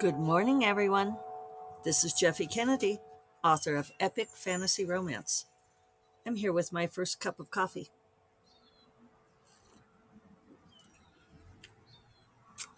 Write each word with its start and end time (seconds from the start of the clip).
Good 0.00 0.18
morning, 0.18 0.64
everyone. 0.64 1.18
This 1.84 2.04
is 2.04 2.14
Jeffe 2.14 2.46
Kennedy, 2.46 3.00
author 3.44 3.76
of 3.76 3.92
Epic 4.00 4.28
Fantasy 4.32 4.82
Romance. 4.82 5.44
I'm 6.26 6.36
here 6.36 6.54
with 6.54 6.72
my 6.72 6.86
first 6.86 7.20
cup 7.20 7.38
of 7.38 7.50
coffee. 7.50 7.90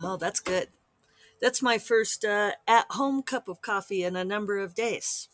Oh, 0.03 0.17
that's 0.17 0.41
good. 0.41 0.67
That's 1.41 1.63
my 1.63 1.79
first 1.79 2.25
uh, 2.25 2.55
at 2.67 2.87
home 2.91 3.23
cup 3.23 3.47
of 3.47 3.63
coffee 3.63 4.03
in 4.03 4.17
a 4.17 4.25
number 4.25 4.59
of 4.59 4.75
days. 4.75 5.29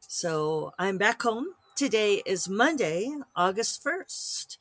So 0.00 0.72
I'm 0.78 0.96
back 0.96 1.20
home. 1.20 1.48
Today 1.76 2.22
is 2.24 2.48
Monday, 2.48 3.14
August 3.36 3.84
1st, 3.84 4.56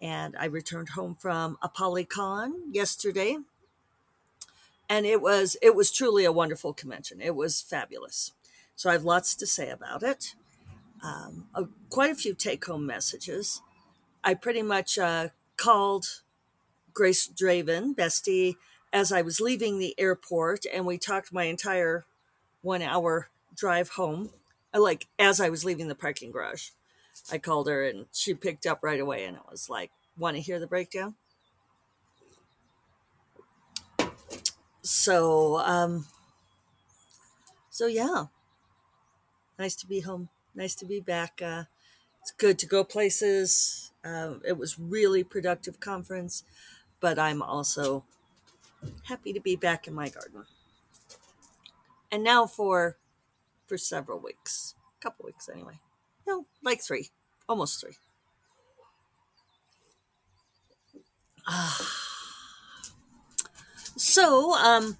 and 0.00 0.34
I 0.36 0.46
returned 0.46 0.88
home 0.88 1.14
from 1.14 1.58
ApollyCon 1.62 2.54
yesterday 2.72 3.36
and 4.88 5.06
it 5.06 5.20
was 5.20 5.56
it 5.62 5.74
was 5.74 5.92
truly 5.92 6.24
a 6.24 6.32
wonderful 6.32 6.72
convention. 6.72 7.20
It 7.20 7.34
was 7.34 7.60
fabulous. 7.60 8.32
So 8.74 8.90
I 8.90 8.92
have 8.92 9.04
lots 9.04 9.34
to 9.36 9.46
say 9.46 9.70
about 9.70 10.02
it. 10.02 10.34
Um, 11.02 11.46
quite 11.88 12.10
a 12.10 12.14
few 12.14 12.34
take 12.34 12.64
home 12.64 12.86
messages. 12.86 13.62
I 14.24 14.34
pretty 14.34 14.62
much 14.62 14.98
uh, 14.98 15.28
called 15.56 16.22
Grace 16.92 17.28
Draven, 17.28 17.94
bestie, 17.94 18.56
as 18.92 19.12
I 19.12 19.22
was 19.22 19.40
leaving 19.40 19.78
the 19.78 19.94
airport, 19.98 20.64
and 20.72 20.86
we 20.86 20.98
talked 20.98 21.32
my 21.32 21.44
entire 21.44 22.04
one 22.62 22.82
hour 22.82 23.28
drive 23.54 23.90
home. 23.90 24.30
Uh, 24.74 24.80
like 24.80 25.06
as 25.18 25.40
I 25.40 25.48
was 25.48 25.64
leaving 25.64 25.88
the 25.88 25.94
parking 25.94 26.30
garage, 26.30 26.70
I 27.30 27.38
called 27.38 27.68
her 27.68 27.84
and 27.84 28.06
she 28.12 28.34
picked 28.34 28.66
up 28.66 28.80
right 28.82 29.00
away, 29.00 29.24
and 29.24 29.36
it 29.36 29.42
was 29.50 29.68
like, 29.70 29.90
"Want 30.18 30.36
to 30.36 30.42
hear 30.42 30.58
the 30.58 30.66
breakdown?" 30.66 31.14
So 34.86 35.58
um 35.58 36.06
so 37.70 37.86
yeah. 37.86 38.26
Nice 39.58 39.74
to 39.76 39.86
be 39.86 40.00
home. 40.00 40.28
Nice 40.54 40.74
to 40.76 40.86
be 40.86 41.00
back 41.00 41.40
uh 41.42 41.64
it's 42.22 42.30
good 42.32 42.58
to 42.60 42.66
go 42.66 42.84
places. 42.84 43.90
Uh, 44.04 44.34
it 44.46 44.56
was 44.56 44.78
really 44.78 45.24
productive 45.24 45.80
conference 45.80 46.44
but 47.00 47.18
i'm 47.18 47.42
also 47.42 48.04
happy 49.08 49.32
to 49.32 49.40
be 49.40 49.56
back 49.56 49.88
in 49.88 49.94
my 49.94 50.08
garden. 50.08 50.44
And 52.12 52.22
now 52.22 52.46
for 52.46 52.96
for 53.66 53.76
several 53.76 54.20
weeks. 54.20 54.76
A 55.00 55.02
couple 55.02 55.26
weeks 55.26 55.48
anyway. 55.48 55.80
No 56.26 56.46
like 56.62 56.80
three. 56.80 57.08
Almost 57.48 57.80
three. 57.80 57.96
Ah 61.48 62.05
so, 63.96 64.54
um, 64.54 64.98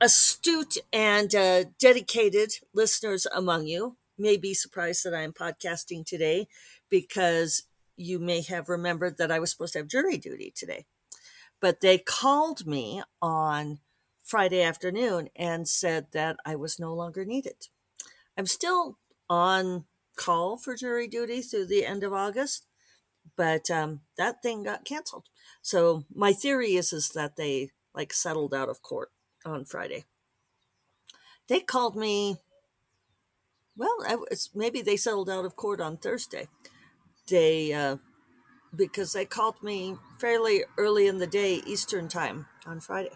astute 0.00 0.78
and 0.92 1.34
uh, 1.34 1.64
dedicated 1.78 2.52
listeners 2.72 3.26
among 3.34 3.66
you 3.66 3.96
may 4.18 4.36
be 4.36 4.54
surprised 4.54 5.04
that 5.04 5.14
I 5.14 5.22
am 5.22 5.32
podcasting 5.32 6.06
today 6.06 6.48
because 6.88 7.64
you 7.96 8.18
may 8.18 8.42
have 8.42 8.68
remembered 8.68 9.18
that 9.18 9.30
I 9.30 9.38
was 9.38 9.50
supposed 9.50 9.74
to 9.74 9.80
have 9.80 9.88
jury 9.88 10.16
duty 10.16 10.52
today. 10.54 10.86
But 11.60 11.80
they 11.80 11.98
called 11.98 12.66
me 12.66 13.02
on 13.20 13.80
Friday 14.24 14.62
afternoon 14.62 15.28
and 15.36 15.68
said 15.68 16.06
that 16.12 16.36
I 16.46 16.56
was 16.56 16.78
no 16.78 16.94
longer 16.94 17.24
needed. 17.24 17.68
I'm 18.36 18.46
still 18.46 18.98
on 19.28 19.84
call 20.16 20.56
for 20.56 20.76
jury 20.76 21.08
duty 21.08 21.42
through 21.42 21.66
the 21.66 21.86
end 21.86 22.04
of 22.04 22.12
August, 22.12 22.66
but 23.36 23.70
um, 23.70 24.00
that 24.16 24.42
thing 24.42 24.62
got 24.62 24.84
canceled. 24.84 25.26
So 25.62 26.04
my 26.14 26.32
theory 26.32 26.74
is 26.76 26.92
is 26.92 27.10
that 27.10 27.36
they 27.36 27.70
like 27.94 28.12
settled 28.12 28.54
out 28.54 28.68
of 28.68 28.82
court 28.82 29.10
on 29.44 29.64
Friday. 29.64 30.04
They 31.48 31.60
called 31.60 31.96
me. 31.96 32.38
Well, 33.76 34.24
it's, 34.30 34.50
maybe 34.54 34.82
they 34.82 34.96
settled 34.96 35.30
out 35.30 35.44
of 35.44 35.56
court 35.56 35.80
on 35.80 35.96
Thursday. 35.96 36.48
They 37.28 37.72
uh, 37.72 37.96
because 38.74 39.12
they 39.12 39.24
called 39.24 39.62
me 39.62 39.96
fairly 40.18 40.64
early 40.76 41.06
in 41.06 41.18
the 41.18 41.26
day 41.26 41.62
Eastern 41.66 42.08
time 42.08 42.46
on 42.66 42.80
Friday. 42.80 43.10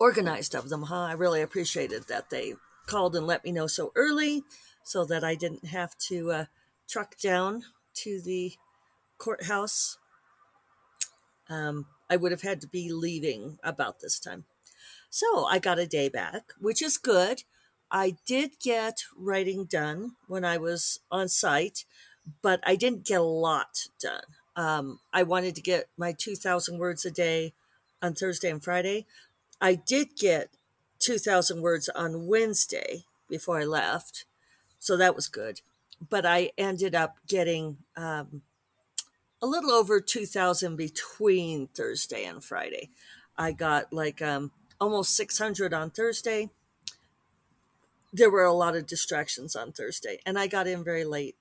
Organized 0.00 0.54
of 0.54 0.68
them, 0.68 0.84
huh? 0.84 1.02
I 1.02 1.12
really 1.12 1.40
appreciated 1.40 2.08
that 2.08 2.30
they 2.30 2.54
called 2.86 3.14
and 3.14 3.26
let 3.26 3.44
me 3.44 3.52
know 3.52 3.66
so 3.66 3.92
early 3.94 4.42
so 4.82 5.04
that 5.04 5.24
I 5.24 5.34
didn't 5.34 5.66
have 5.66 5.96
to 6.08 6.32
uh, 6.32 6.44
truck 6.88 7.16
down 7.18 7.64
to 7.94 8.20
the 8.20 8.52
courthouse 9.18 9.98
um, 11.48 11.86
I 12.08 12.16
would 12.16 12.32
have 12.32 12.42
had 12.42 12.60
to 12.62 12.66
be 12.66 12.92
leaving 12.92 13.58
about 13.62 14.00
this 14.00 14.18
time. 14.18 14.44
So 15.10 15.44
I 15.44 15.58
got 15.58 15.78
a 15.78 15.86
day 15.86 16.08
back, 16.08 16.52
which 16.58 16.82
is 16.82 16.98
good. 16.98 17.44
I 17.90 18.16
did 18.26 18.58
get 18.60 19.04
writing 19.16 19.64
done 19.64 20.16
when 20.26 20.44
I 20.44 20.58
was 20.58 20.98
on 21.10 21.28
site, 21.28 21.84
but 22.42 22.60
I 22.64 22.76
didn't 22.76 23.06
get 23.06 23.20
a 23.20 23.22
lot 23.22 23.86
done. 24.00 24.24
Um, 24.56 25.00
I 25.12 25.22
wanted 25.22 25.54
to 25.56 25.62
get 25.62 25.88
my 25.96 26.12
2,000 26.12 26.78
words 26.78 27.04
a 27.04 27.10
day 27.10 27.52
on 28.02 28.14
Thursday 28.14 28.50
and 28.50 28.62
Friday. 28.62 29.06
I 29.60 29.74
did 29.74 30.16
get 30.16 30.50
2,000 30.98 31.60
words 31.60 31.88
on 31.90 32.26
Wednesday 32.26 33.04
before 33.28 33.60
I 33.60 33.64
left. 33.64 34.24
So 34.78 34.96
that 34.96 35.14
was 35.14 35.28
good. 35.28 35.60
But 36.10 36.26
I 36.26 36.50
ended 36.58 36.94
up 36.94 37.16
getting 37.26 37.78
um, 37.96 38.42
a 39.44 39.46
little 39.46 39.72
over 39.72 40.00
2000 40.00 40.74
between 40.74 41.66
Thursday 41.66 42.24
and 42.24 42.42
Friday. 42.42 42.88
I 43.36 43.52
got 43.52 43.92
like 43.92 44.22
um, 44.22 44.52
almost 44.80 45.14
600 45.16 45.74
on 45.74 45.90
Thursday. 45.90 46.48
There 48.10 48.30
were 48.30 48.44
a 48.44 48.54
lot 48.54 48.74
of 48.74 48.86
distractions 48.86 49.54
on 49.54 49.72
Thursday, 49.72 50.18
and 50.24 50.38
I 50.38 50.46
got 50.46 50.66
in 50.66 50.82
very 50.82 51.04
late. 51.04 51.36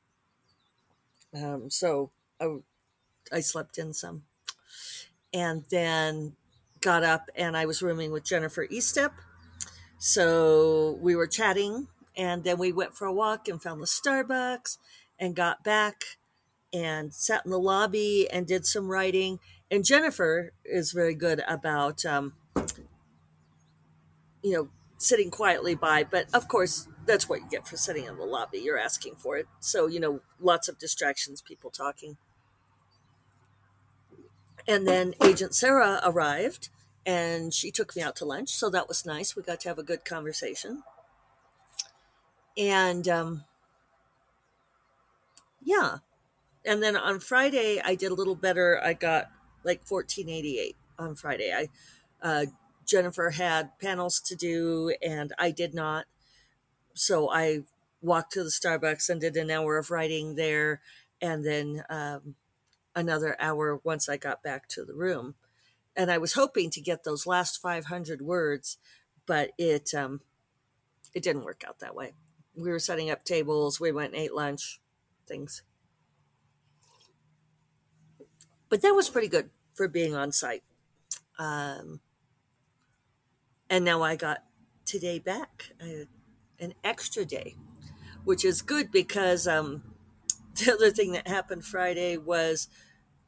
Um, 1.33 1.69
so 1.69 2.11
I, 2.41 2.57
I 3.31 3.39
slept 3.39 3.77
in 3.77 3.93
some. 3.93 4.23
And 5.33 5.63
then 5.69 6.33
got 6.81 7.03
up 7.03 7.29
and 7.35 7.55
I 7.55 7.65
was 7.65 7.81
rooming 7.81 8.11
with 8.11 8.25
Jennifer 8.25 8.67
Estep. 8.67 9.11
So 9.97 10.97
we 11.01 11.15
were 11.15 11.27
chatting, 11.27 11.87
and 12.17 12.43
then 12.43 12.57
we 12.57 12.73
went 12.73 12.95
for 12.95 13.05
a 13.07 13.13
walk 13.13 13.47
and 13.47 13.63
found 13.63 13.81
the 13.81 13.85
Starbucks 13.85 14.77
and 15.17 15.37
got 15.37 15.63
back 15.63 16.03
and 16.73 17.13
sat 17.13 17.45
in 17.45 17.51
the 17.51 17.59
lobby 17.59 18.27
and 18.31 18.47
did 18.47 18.65
some 18.65 18.87
writing. 18.89 19.39
And 19.69 19.85
Jennifer 19.85 20.53
is 20.65 20.91
very 20.91 21.15
good 21.15 21.43
about, 21.47 22.05
um, 22.05 22.33
you 24.41 24.53
know, 24.53 24.69
sitting 24.97 25.29
quietly 25.29 25.75
by. 25.75 26.03
But 26.03 26.27
of 26.33 26.47
course, 26.47 26.87
that's 27.05 27.29
what 27.29 27.41
you 27.41 27.47
get 27.49 27.67
for 27.67 27.77
sitting 27.77 28.05
in 28.05 28.17
the 28.17 28.25
lobby. 28.25 28.59
You're 28.59 28.79
asking 28.79 29.15
for 29.15 29.37
it. 29.37 29.47
So, 29.59 29.87
you 29.87 29.99
know, 29.99 30.21
lots 30.39 30.67
of 30.67 30.79
distractions, 30.79 31.41
people 31.41 31.69
talking. 31.69 32.17
And 34.67 34.87
then 34.87 35.13
Agent 35.23 35.53
Sarah 35.53 35.99
arrived 36.03 36.69
and 37.05 37.53
she 37.53 37.69
took 37.69 37.95
me 37.95 38.01
out 38.01 38.15
to 38.17 38.25
lunch. 38.25 38.49
So 38.49 38.69
that 38.69 38.87
was 38.87 39.05
nice. 39.05 39.35
We 39.35 39.43
got 39.43 39.59
to 39.61 39.69
have 39.69 39.77
a 39.77 39.83
good 39.83 40.05
conversation. 40.05 40.83
And 42.57 43.07
um, 43.07 43.43
yeah, 45.61 45.97
and 46.65 46.81
then 46.81 46.95
on 46.95 47.19
Friday 47.19 47.81
I 47.83 47.95
did 47.95 48.11
a 48.11 48.15
little 48.15 48.35
better. 48.35 48.79
I 48.83 48.93
got 48.93 49.29
like 49.63 49.81
1488 49.87 50.75
on 50.99 51.15
Friday. 51.15 51.53
I 51.53 51.69
uh, 52.21 52.45
Jennifer 52.85 53.31
had 53.31 53.77
panels 53.79 54.19
to 54.21 54.35
do 54.35 54.93
and 55.01 55.33
I 55.37 55.51
did 55.51 55.73
not. 55.73 56.05
So 56.93 57.29
I 57.31 57.63
walked 58.01 58.33
to 58.33 58.43
the 58.43 58.49
Starbucks 58.49 59.09
and 59.09 59.21
did 59.21 59.35
an 59.37 59.51
hour 59.51 59.77
of 59.77 59.91
writing 59.91 60.35
there 60.35 60.81
and 61.21 61.45
then 61.45 61.83
um, 61.89 62.35
another 62.95 63.35
hour 63.39 63.79
once 63.83 64.09
I 64.09 64.17
got 64.17 64.43
back 64.43 64.67
to 64.69 64.83
the 64.83 64.93
room. 64.93 65.35
And 65.95 66.11
I 66.11 66.17
was 66.17 66.33
hoping 66.33 66.69
to 66.71 66.81
get 66.81 67.03
those 67.03 67.27
last 67.27 67.61
500 67.61 68.21
words, 68.21 68.77
but 69.25 69.51
it 69.57 69.93
um, 69.93 70.21
it 71.13 71.21
didn't 71.21 71.45
work 71.45 71.63
out 71.67 71.79
that 71.79 71.95
way. 71.95 72.13
We 72.55 72.69
were 72.69 72.79
setting 72.79 73.09
up 73.09 73.23
tables, 73.23 73.79
we 73.79 73.91
went 73.91 74.13
and 74.13 74.21
ate 74.21 74.33
lunch, 74.33 74.79
things 75.27 75.61
but 78.73 78.81
that 78.81 78.95
was 78.95 79.07
pretty 79.07 79.27
good 79.27 79.51
for 79.75 79.87
being 79.87 80.15
on 80.15 80.31
site. 80.31 80.63
Um, 81.37 81.99
and 83.69 83.85
now 83.85 84.01
I 84.01 84.15
got 84.15 84.39
today 84.83 85.19
back, 85.19 85.73
uh, 85.79 86.05
an 86.59 86.73
extra 86.83 87.23
day, 87.23 87.55
which 88.23 88.43
is 88.43 88.63
good 88.63 88.91
because 88.91 89.47
um, 89.47 89.83
the 90.55 90.73
other 90.73 90.89
thing 90.89 91.11
that 91.11 91.27
happened 91.27 91.63
Friday 91.63 92.17
was 92.17 92.67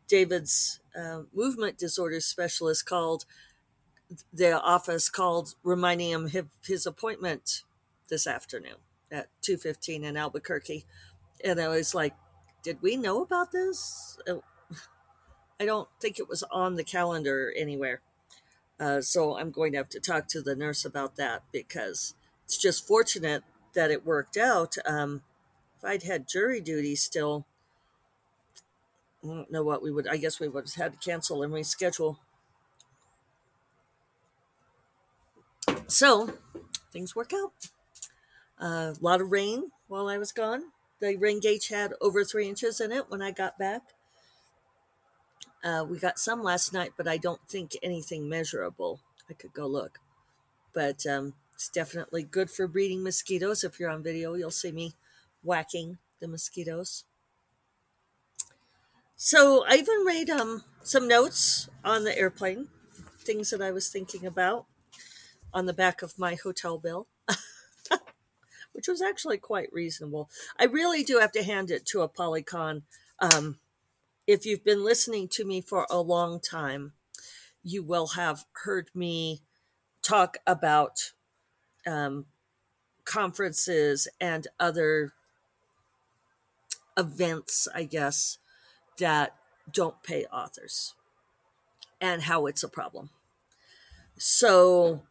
David's 0.07 0.80
uh, 1.00 1.25
movement 1.31 1.77
disorder 1.77 2.21
specialist 2.21 2.88
called 2.88 3.25
the 4.33 4.59
office 4.59 5.09
called 5.09 5.53
reminding 5.62 6.09
him 6.09 6.27
his, 6.30 6.45
his 6.65 6.86
appointment 6.88 7.62
this 8.09 8.25
afternoon 8.25 8.77
at 9.12 9.27
2.15 9.47 10.01
in 10.03 10.18
albuquerque 10.18 10.86
and 11.44 11.59
i 11.59 11.68
was 11.68 11.95
like 11.95 12.13
did 12.62 12.80
we 12.83 12.95
know 12.95 13.24
about 13.24 13.51
this 13.51 14.19
I 15.60 15.66
don't 15.66 15.88
think 16.02 16.19
it 16.19 16.28
was 16.28 16.44
on 16.52 16.75
the 16.75 16.84
calendar 16.84 17.54
anywhere. 17.56 18.02
Uh, 18.80 19.02
so 19.02 19.38
I'm 19.38 19.52
going 19.52 19.72
to 19.72 19.78
have 19.78 19.90
to 19.90 20.00
talk 20.00 20.28
to 20.30 20.42
the 20.42 20.56
nurse 20.56 20.84
about 20.84 21.16
that 21.16 21.44
because 21.52 22.13
it's 22.44 22.57
just 22.57 22.88
fortunate 22.88 23.44
that 23.74 23.92
it 23.92 24.06
worked 24.06 24.38
out. 24.38 24.75
Um, 24.86 25.22
if 25.78 25.86
I'd 25.86 26.04
had 26.04 26.28
jury 26.28 26.60
duty 26.60 26.96
still, 26.96 27.46
I 29.24 29.28
don't 29.28 29.52
know 29.52 29.63
what 29.63 29.81
we 29.81 29.92
would. 29.92 30.07
I 30.07 30.18
guess 30.18 30.40
we 30.40 30.48
would 30.48 30.66
have 30.66 30.74
had 30.74 30.94
to 30.94 31.10
cancel 31.10 31.42
and 31.42 31.54
reschedule. 31.54 32.18
So 35.88 36.34
things 36.92 37.16
work 37.16 37.31
out. 37.34 37.54
A 38.60 38.66
uh, 38.66 38.94
lot 39.02 39.22
of 39.22 39.31
rain 39.31 39.72
while 39.88 40.07
I 40.07 40.18
was 40.18 40.31
gone. 40.31 40.63
The 41.00 41.16
rain 41.16 41.40
gauge 41.40 41.69
had 41.69 41.94
over 42.02 42.24
three 42.24 42.48
inches 42.48 42.80
in 42.80 42.92
it 42.92 43.10
when 43.10 43.22
I 43.22 43.31
got 43.31 43.57
back. 43.57 43.94
Uh, 45.66 45.84
we 45.84 45.98
got 45.98 46.20
some 46.20 46.44
last 46.44 46.72
night, 46.74 46.92
but 46.96 47.08
I 47.08 47.18
don't 47.18 47.42
think 47.50 47.76
anything 47.82 48.30
measurable. 48.30 49.00
I 49.28 49.34
could 49.34 49.52
go 49.52 49.66
look. 49.66 50.00
But 50.74 51.08
um, 51.08 51.34
it's 51.56 51.70
definitely 51.70 52.22
good 52.22 52.52
for 52.52 52.68
breeding 52.68 53.02
mosquitoes. 53.02 53.64
If 53.64 53.80
you're 53.80 53.90
on 53.90 54.04
video, 54.04 54.36
you'll 54.36 54.52
see 54.52 54.72
me 54.72 54.94
whacking 55.42 55.98
the 56.20 56.28
mosquitoes. 56.28 57.06
So 59.16 59.66
I 59.68 59.78
even 59.78 60.06
made 60.06 60.30
um, 60.30 60.66
some 60.84 61.08
notes 61.08 61.68
on 61.84 62.04
the 62.04 62.16
airplane, 62.16 62.68
things 63.18 63.50
that 63.50 63.62
I 63.62 63.72
was 63.72 63.90
thinking 63.90 64.24
about 64.24 64.68
on 65.52 65.66
the 65.66 65.74
back 65.74 66.04
of 66.04 66.20
my 66.20 66.36
hotel 66.36 66.78
bill, 66.78 67.08
which 68.74 68.88
was 68.88 69.02
actually 69.02 69.38
quite 69.38 69.70
reasonable. 69.72 70.30
I 70.60 70.66
really 70.66 71.04
do 71.04 71.18
have 71.18 71.32
to 71.32 71.44
hand 71.44 71.72
it 71.72 71.88
to 71.88 72.08
ApollyCon. 72.08 72.84
Um, 73.20 73.58
if 74.27 74.45
you've 74.45 74.63
been 74.63 74.83
listening 74.83 75.27
to 75.30 75.45
me 75.45 75.62
for 75.62 75.86
a 75.89 76.00
long 76.00 76.39
time, 76.39 76.94
you 77.63 77.83
will 77.83 78.07
have 78.07 78.45
heard 78.63 78.89
me 78.94 79.42
talk 80.01 80.38
about 80.45 81.12
um, 81.86 82.25
conferences 83.06 84.07
and 84.19 84.48
other 84.60 85.13
events, 86.98 87.68
I 87.74 87.83
guess, 87.83 88.38
that 89.00 89.36
don't 89.72 90.01
pay 90.04 90.25
authors 90.25 90.94
and 92.00 92.24
how 92.24 92.45
it's 92.45 92.63
a 92.63 92.69
problem. 92.69 93.10
So, 94.18 95.01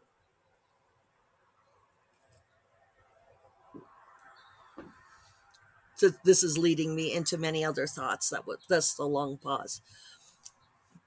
so 5.95 6.09
this 6.23 6.43
is 6.43 6.57
leading 6.57 6.95
me 6.95 7.13
into 7.13 7.37
many 7.37 7.63
other 7.63 7.87
thoughts 7.87 8.29
that 8.29 8.45
was 8.45 8.59
that's 8.67 8.93
the 8.93 9.05
long 9.05 9.37
pause. 9.37 9.81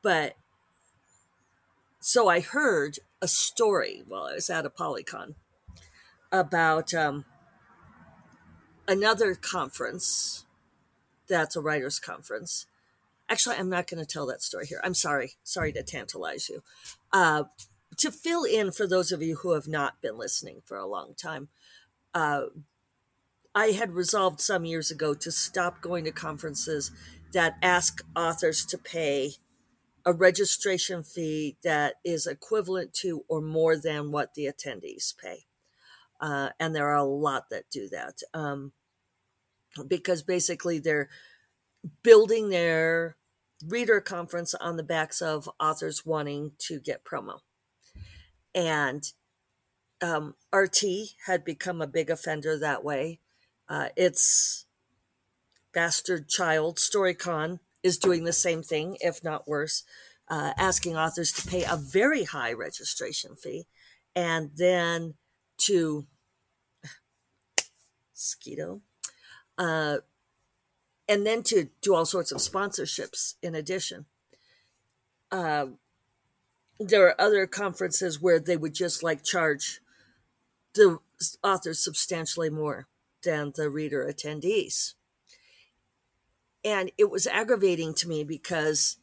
But 0.02 0.36
so 2.00 2.28
i 2.28 2.40
heard 2.40 2.98
a 3.20 3.28
story 3.28 4.02
while 4.06 4.24
i 4.24 4.34
was 4.34 4.48
at 4.48 4.64
ApollyCon 4.64 5.34
about 6.30 6.94
um, 6.94 7.24
another 8.86 9.34
conference 9.34 10.44
that's 11.28 11.56
a 11.56 11.60
writers 11.60 11.98
conference. 11.98 12.66
Actually 13.28 13.56
i'm 13.56 13.68
not 13.68 13.86
going 13.86 14.02
to 14.02 14.10
tell 14.10 14.26
that 14.26 14.42
story 14.42 14.66
here. 14.66 14.80
I'm 14.82 14.94
sorry. 14.94 15.32
Sorry 15.42 15.72
to 15.72 15.82
tantalize 15.82 16.48
you. 16.48 16.62
Uh, 17.12 17.44
to 17.98 18.10
fill 18.12 18.44
in 18.44 18.70
for 18.70 18.86
those 18.86 19.12
of 19.12 19.22
you 19.22 19.36
who 19.36 19.52
have 19.52 19.68
not 19.68 20.00
been 20.00 20.16
listening 20.16 20.62
for 20.64 20.76
a 20.76 20.86
long 20.86 21.14
time 21.14 21.48
uh, 22.14 22.42
I 23.58 23.72
had 23.72 23.94
resolved 23.94 24.40
some 24.40 24.64
years 24.64 24.92
ago 24.92 25.14
to 25.14 25.32
stop 25.32 25.80
going 25.80 26.04
to 26.04 26.12
conferences 26.12 26.92
that 27.32 27.56
ask 27.60 28.04
authors 28.14 28.64
to 28.66 28.78
pay 28.78 29.32
a 30.06 30.12
registration 30.12 31.02
fee 31.02 31.56
that 31.64 31.94
is 32.04 32.24
equivalent 32.24 32.94
to 32.94 33.24
or 33.26 33.40
more 33.40 33.76
than 33.76 34.12
what 34.12 34.34
the 34.34 34.44
attendees 34.44 35.12
pay. 35.12 35.46
Uh, 36.20 36.50
and 36.60 36.72
there 36.72 36.86
are 36.86 36.98
a 36.98 37.02
lot 37.02 37.50
that 37.50 37.68
do 37.68 37.88
that 37.88 38.22
um, 38.32 38.70
because 39.88 40.22
basically 40.22 40.78
they're 40.78 41.08
building 42.04 42.50
their 42.50 43.16
reader 43.66 44.00
conference 44.00 44.54
on 44.54 44.76
the 44.76 44.84
backs 44.84 45.20
of 45.20 45.50
authors 45.58 46.06
wanting 46.06 46.52
to 46.58 46.78
get 46.78 47.04
promo. 47.04 47.40
And 48.54 49.02
um, 50.00 50.36
RT 50.54 50.84
had 51.26 51.44
become 51.44 51.82
a 51.82 51.88
big 51.88 52.08
offender 52.08 52.56
that 52.56 52.84
way. 52.84 53.18
Uh, 53.68 53.88
its 53.96 54.66
bastard 55.72 56.28
child, 56.28 56.76
StoryCon, 56.76 57.60
is 57.82 57.98
doing 57.98 58.24
the 58.24 58.32
same 58.32 58.62
thing, 58.62 58.96
if 59.00 59.22
not 59.22 59.46
worse, 59.46 59.84
uh, 60.28 60.52
asking 60.56 60.96
authors 60.96 61.32
to 61.32 61.48
pay 61.48 61.64
a 61.64 61.76
very 61.76 62.24
high 62.24 62.52
registration 62.52 63.36
fee 63.36 63.66
and 64.16 64.50
then 64.56 65.14
to 65.58 66.06
Skeeto, 68.14 68.80
uh, 69.58 69.98
and 71.08 71.24
then 71.24 71.42
to 71.44 71.68
do 71.80 71.94
all 71.94 72.04
sorts 72.04 72.32
of 72.32 72.38
sponsorships 72.38 73.34
in 73.42 73.54
addition. 73.54 74.06
Uh, 75.30 75.66
there 76.80 77.06
are 77.06 77.20
other 77.20 77.46
conferences 77.46 78.20
where 78.20 78.40
they 78.40 78.56
would 78.56 78.74
just 78.74 79.02
like 79.02 79.22
charge 79.22 79.80
the 80.74 80.98
authors 81.42 81.78
substantially 81.78 82.50
more 82.50 82.86
than 83.24 83.52
the 83.54 83.68
reader 83.68 84.10
attendees. 84.10 84.94
And 86.64 86.90
it 86.98 87.10
was 87.10 87.26
aggravating 87.26 87.94
to 87.94 88.08
me 88.08 88.24
because, 88.24 88.96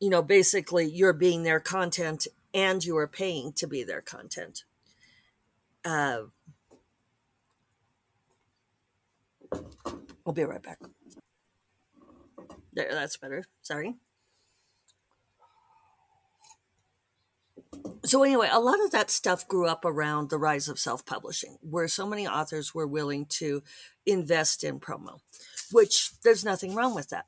you 0.00 0.10
know, 0.10 0.22
basically 0.22 0.86
you're 0.86 1.12
being 1.12 1.42
their 1.42 1.60
content 1.60 2.26
and 2.54 2.84
you 2.84 2.96
are 2.96 3.06
paying 3.06 3.52
to 3.54 3.66
be 3.66 3.84
their 3.84 4.00
content. 4.00 4.64
Uh, 5.84 6.22
I'll 10.26 10.32
be 10.32 10.42
right 10.42 10.62
back. 10.62 10.80
There, 12.72 12.88
that's 12.90 13.16
better. 13.16 13.44
Sorry. 13.60 13.94
So 18.04 18.22
anyway, 18.22 18.48
a 18.50 18.60
lot 18.60 18.82
of 18.84 18.90
that 18.92 19.10
stuff 19.10 19.48
grew 19.48 19.66
up 19.66 19.84
around 19.84 20.30
the 20.30 20.38
rise 20.38 20.68
of 20.68 20.78
self-publishing, 20.78 21.58
where 21.60 21.88
so 21.88 22.06
many 22.06 22.26
authors 22.26 22.74
were 22.74 22.86
willing 22.86 23.26
to 23.26 23.62
invest 24.04 24.62
in 24.62 24.78
promo, 24.80 25.20
which 25.72 26.12
there's 26.22 26.44
nothing 26.44 26.74
wrong 26.74 26.94
with 26.94 27.08
that. 27.10 27.26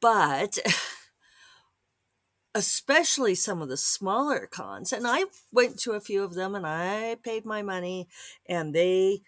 But 0.00 0.58
especially 2.54 3.34
some 3.34 3.62
of 3.62 3.68
the 3.68 3.76
smaller 3.76 4.46
cons, 4.46 4.92
and 4.92 5.06
I 5.06 5.24
went 5.52 5.78
to 5.80 5.92
a 5.92 6.00
few 6.00 6.24
of 6.24 6.34
them 6.34 6.54
and 6.54 6.66
I 6.66 7.16
paid 7.22 7.44
my 7.44 7.62
money 7.62 8.08
and 8.48 8.74
they 8.74 9.20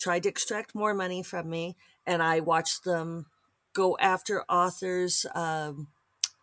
tried 0.00 0.24
to 0.24 0.28
extract 0.28 0.74
more 0.74 0.94
money 0.94 1.22
from 1.22 1.48
me 1.48 1.76
and 2.06 2.22
I 2.22 2.40
watched 2.40 2.84
them 2.84 3.26
go 3.74 3.96
after 3.98 4.44
authors 4.48 5.26
um, 5.34 5.88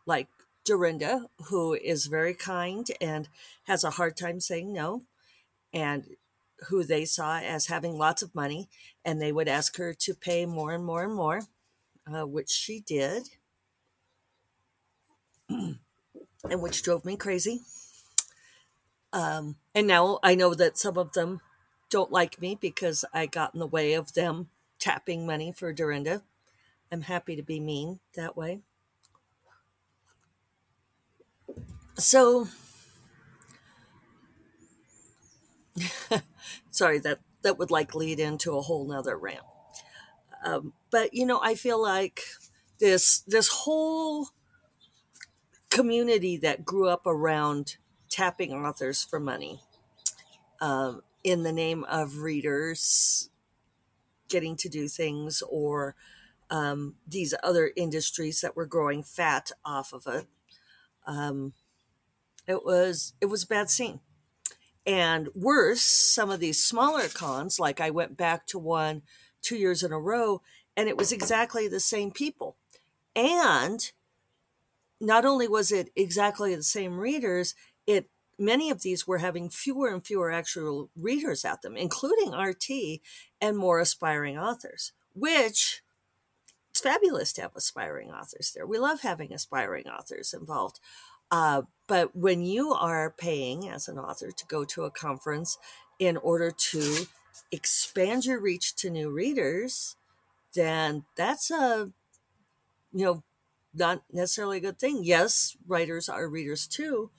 like 0.05 0.27
Dorinda, 0.63 1.27
who 1.47 1.73
is 1.73 2.05
very 2.05 2.33
kind 2.33 2.87
and 2.99 3.27
has 3.63 3.83
a 3.83 3.91
hard 3.91 4.15
time 4.15 4.39
saying 4.39 4.71
no, 4.71 5.03
and 5.73 6.05
who 6.69 6.83
they 6.83 7.05
saw 7.05 7.39
as 7.39 7.67
having 7.67 7.97
lots 7.97 8.21
of 8.21 8.35
money, 8.35 8.69
and 9.03 9.21
they 9.21 9.31
would 9.31 9.47
ask 9.47 9.77
her 9.77 9.93
to 9.93 10.13
pay 10.13 10.45
more 10.45 10.73
and 10.73 10.85
more 10.85 11.03
and 11.03 11.13
more, 11.13 11.41
uh, 12.11 12.25
which 12.27 12.51
she 12.51 12.79
did, 12.79 13.29
and 15.49 15.79
which 16.43 16.83
drove 16.83 17.03
me 17.03 17.15
crazy. 17.15 17.61
Um, 19.13 19.57
and 19.75 19.87
now 19.87 20.19
I 20.23 20.35
know 20.35 20.53
that 20.53 20.77
some 20.77 20.97
of 20.97 21.13
them 21.13 21.41
don't 21.89 22.11
like 22.11 22.41
me 22.41 22.55
because 22.59 23.03
I 23.13 23.25
got 23.25 23.53
in 23.53 23.59
the 23.59 23.67
way 23.67 23.93
of 23.93 24.13
them 24.13 24.49
tapping 24.79 25.25
money 25.25 25.51
for 25.51 25.73
Dorinda. 25.73 26.21
I'm 26.91 27.01
happy 27.01 27.35
to 27.35 27.43
be 27.43 27.59
mean 27.59 27.99
that 28.15 28.37
way. 28.37 28.59
So 31.97 32.47
sorry 36.71 36.99
that 36.99 37.19
that 37.43 37.57
would 37.57 37.71
like 37.71 37.95
lead 37.95 38.19
into 38.19 38.55
a 38.57 38.61
whole 38.61 38.87
nother 38.87 39.17
rant. 39.17 39.39
Um, 40.43 40.73
but 40.89 41.13
you 41.13 41.25
know 41.25 41.39
i 41.43 41.55
feel 41.55 41.81
like 41.81 42.21
this 42.79 43.19
this 43.27 43.47
whole 43.47 44.29
community 45.69 46.37
that 46.37 46.65
grew 46.65 46.87
up 46.87 47.05
around 47.05 47.77
tapping 48.09 48.53
authors 48.53 49.03
for 49.03 49.19
money 49.19 49.61
um, 50.59 51.01
in 51.23 51.43
the 51.43 51.53
name 51.53 51.83
of 51.85 52.17
readers 52.17 53.29
getting 54.29 54.55
to 54.57 54.69
do 54.69 54.87
things 54.87 55.43
or 55.49 55.95
um, 56.49 56.95
these 57.07 57.33
other 57.43 57.71
industries 57.75 58.41
that 58.41 58.55
were 58.55 58.65
growing 58.65 59.03
fat 59.03 59.51
off 59.65 59.93
of 59.93 60.07
it 60.07 60.27
um, 61.07 61.53
it 62.47 62.65
was 62.65 63.13
it 63.21 63.27
was 63.27 63.43
a 63.43 63.47
bad 63.47 63.69
scene. 63.69 63.99
And 64.85 65.29
worse, 65.35 65.81
some 65.81 66.31
of 66.31 66.39
these 66.39 66.63
smaller 66.63 67.07
cons, 67.07 67.59
like 67.59 67.79
I 67.79 67.91
went 67.91 68.17
back 68.17 68.47
to 68.47 68.59
one 68.59 69.03
two 69.41 69.55
years 69.55 69.83
in 69.83 69.91
a 69.91 69.99
row, 69.99 70.41
and 70.77 70.87
it 70.87 70.97
was 70.97 71.11
exactly 71.11 71.67
the 71.67 71.79
same 71.79 72.11
people. 72.11 72.55
And 73.15 73.91
not 74.99 75.25
only 75.25 75.47
was 75.47 75.71
it 75.71 75.89
exactly 75.95 76.55
the 76.55 76.63
same 76.63 76.99
readers, 76.99 77.55
it 77.87 78.09
many 78.37 78.69
of 78.69 78.81
these 78.81 79.07
were 79.07 79.19
having 79.19 79.49
fewer 79.49 79.89
and 79.89 80.05
fewer 80.05 80.31
actual 80.31 80.89
readers 80.95 81.45
at 81.45 81.61
them, 81.61 81.75
including 81.75 82.33
RT 82.33 83.01
and 83.39 83.57
more 83.57 83.79
aspiring 83.79 84.37
authors, 84.37 84.93
which 85.13 85.81
it's 86.69 86.81
fabulous 86.81 87.33
to 87.33 87.41
have 87.41 87.55
aspiring 87.55 88.11
authors 88.11 88.51
there. 88.55 88.65
We 88.65 88.79
love 88.79 89.01
having 89.01 89.33
aspiring 89.33 89.87
authors 89.87 90.33
involved. 90.33 90.79
Uh, 91.31 91.63
but 91.87 92.15
when 92.15 92.43
you 92.43 92.73
are 92.73 93.13
paying 93.17 93.69
as 93.69 93.87
an 93.87 93.97
author 93.97 94.31
to 94.31 94.45
go 94.45 94.63
to 94.65 94.83
a 94.83 94.91
conference 94.91 95.57
in 95.99 96.17
order 96.17 96.51
to 96.51 97.07
expand 97.51 98.25
your 98.25 98.39
reach 98.39 98.75
to 98.75 98.89
new 98.89 99.09
readers, 99.09 99.95
then 100.53 101.05
that's 101.15 101.49
a 101.49 101.91
you 102.93 103.05
know 103.05 103.23
not 103.73 104.03
necessarily 104.11 104.57
a 104.57 104.61
good 104.61 104.79
thing. 104.79 105.01
Yes, 105.03 105.55
writers 105.67 106.09
are 106.09 106.27
readers 106.27 106.67
too, 106.67 107.09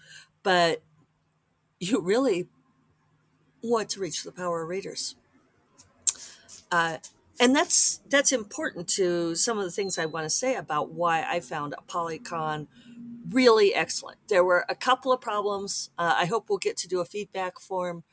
but 0.42 0.82
you 1.80 2.00
really 2.00 2.48
want 3.62 3.88
to 3.90 4.00
reach 4.00 4.22
the 4.22 4.32
power 4.32 4.62
of 4.62 4.68
readers. 4.68 5.16
Uh, 6.70 6.98
and 7.40 7.56
that's 7.56 8.00
that's 8.08 8.32
important 8.32 8.88
to 8.88 9.34
some 9.34 9.58
of 9.58 9.64
the 9.64 9.70
things 9.70 9.98
I 9.98 10.06
want 10.06 10.24
to 10.24 10.30
say 10.30 10.54
about 10.54 10.90
why 10.90 11.22
I 11.22 11.40
found 11.40 11.74
ApollyCon 11.86 12.66
really 13.32 13.74
excellent. 13.74 14.18
There 14.28 14.44
were 14.44 14.64
a 14.68 14.74
couple 14.74 15.12
of 15.12 15.20
problems. 15.20 15.90
Uh, 15.98 16.14
I 16.16 16.26
hope 16.26 16.48
we'll 16.48 16.58
get 16.58 16.76
to 16.78 16.88
do 16.88 17.00
a 17.00 17.04
feedback 17.04 17.58
form, 17.58 18.04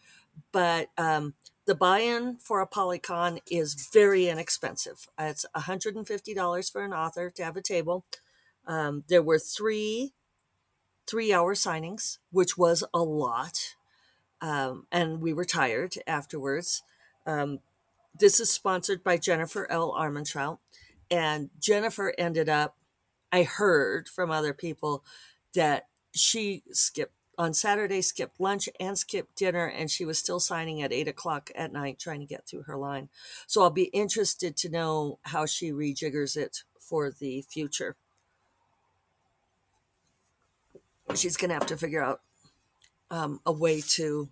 but 0.51 0.89
um, 0.97 1.33
the 1.65 1.75
buy-in 1.75 2.37
for 2.37 2.65
ApollyCon 2.65 3.39
is 3.49 3.89
very 3.93 4.27
inexpensive. 4.27 5.07
It's 5.19 5.45
$150 5.55 6.71
for 6.71 6.83
an 6.83 6.93
author 6.93 7.29
to 7.29 7.43
have 7.43 7.57
a 7.57 7.61
table. 7.61 8.05
Um, 8.65 9.03
there 9.07 9.23
were 9.23 9.39
three 9.39 10.13
three-hour 11.09 11.55
signings, 11.55 12.19
which 12.31 12.55
was 12.55 12.83
a 12.93 12.99
lot, 12.99 13.75
um, 14.41 14.85
and 14.91 15.21
we 15.21 15.33
were 15.33 15.45
tired 15.45 15.95
afterwards. 16.05 16.83
Um, 17.25 17.59
this 18.17 18.39
is 18.39 18.51
sponsored 18.51 19.03
by 19.03 19.17
Jennifer 19.17 19.69
L. 19.71 19.91
Armentrout, 19.93 20.59
and 21.09 21.49
Jennifer 21.59 22.13
ended 22.17 22.47
up. 22.47 22.75
I 23.31 23.43
heard 23.43 24.09
from 24.09 24.31
other 24.31 24.53
people 24.53 25.03
that 25.53 25.87
she 26.13 26.63
skipped 26.71 27.13
on 27.37 27.53
Saturday, 27.53 28.01
skipped 28.01 28.39
lunch 28.39 28.67
and 28.81 28.97
skipped 28.97 29.37
dinner, 29.37 29.65
and 29.65 29.89
she 29.89 30.03
was 30.03 30.19
still 30.19 30.41
signing 30.41 30.81
at 30.81 30.91
eight 30.91 31.07
o'clock 31.07 31.49
at 31.55 31.71
night 31.71 31.97
trying 31.97 32.19
to 32.19 32.25
get 32.25 32.45
through 32.45 32.63
her 32.63 32.75
line. 32.75 33.07
So 33.47 33.61
I'll 33.61 33.69
be 33.69 33.85
interested 33.85 34.57
to 34.57 34.69
know 34.69 35.19
how 35.23 35.45
she 35.45 35.71
rejiggers 35.71 36.35
it 36.35 36.63
for 36.79 37.09
the 37.11 37.41
future. 37.43 37.95
She's 41.15 41.37
going 41.37 41.49
to 41.49 41.55
have 41.55 41.67
to 41.67 41.77
figure 41.77 42.03
out 42.03 42.21
um, 43.09 43.39
a 43.45 43.51
way 43.51 43.81
to 43.81 44.29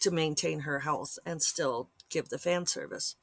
to 0.00 0.10
maintain 0.10 0.60
her 0.60 0.80
health 0.80 1.18
and 1.26 1.42
still 1.42 1.90
give 2.08 2.30
the 2.30 2.38
fan 2.38 2.64
service. 2.64 3.16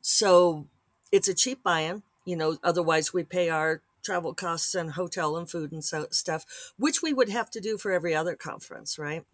So 0.00 0.68
it's 1.10 1.26
a 1.26 1.34
cheap 1.34 1.64
buy-in. 1.64 2.04
You 2.24 2.36
know, 2.36 2.58
otherwise 2.62 3.12
we 3.12 3.24
pay 3.24 3.50
our 3.50 3.82
travel 4.02 4.34
costs 4.34 4.74
and 4.74 4.92
hotel 4.92 5.36
and 5.36 5.50
food 5.50 5.72
and 5.72 5.84
so 5.84 6.06
stuff, 6.10 6.72
which 6.76 7.02
we 7.02 7.12
would 7.12 7.28
have 7.28 7.50
to 7.50 7.60
do 7.60 7.78
for 7.78 7.92
every 7.92 8.14
other 8.14 8.34
conference, 8.34 8.98
right? 8.98 9.24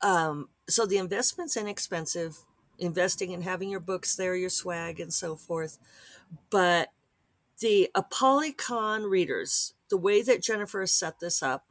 Um, 0.00 0.48
so 0.68 0.84
the 0.84 0.98
investment's 0.98 1.56
inexpensive, 1.56 2.38
investing 2.78 3.30
in 3.30 3.42
having 3.42 3.70
your 3.70 3.80
books 3.80 4.16
there, 4.16 4.34
your 4.34 4.50
swag, 4.50 4.98
and 4.98 5.12
so 5.12 5.36
forth. 5.36 5.78
But 6.50 6.90
the 7.60 7.90
ApollyCon 7.94 9.08
readers, 9.08 9.74
the 9.88 9.96
way 9.96 10.22
that 10.22 10.42
Jennifer 10.42 10.86
set 10.86 11.20
this 11.20 11.42
up 11.42 11.66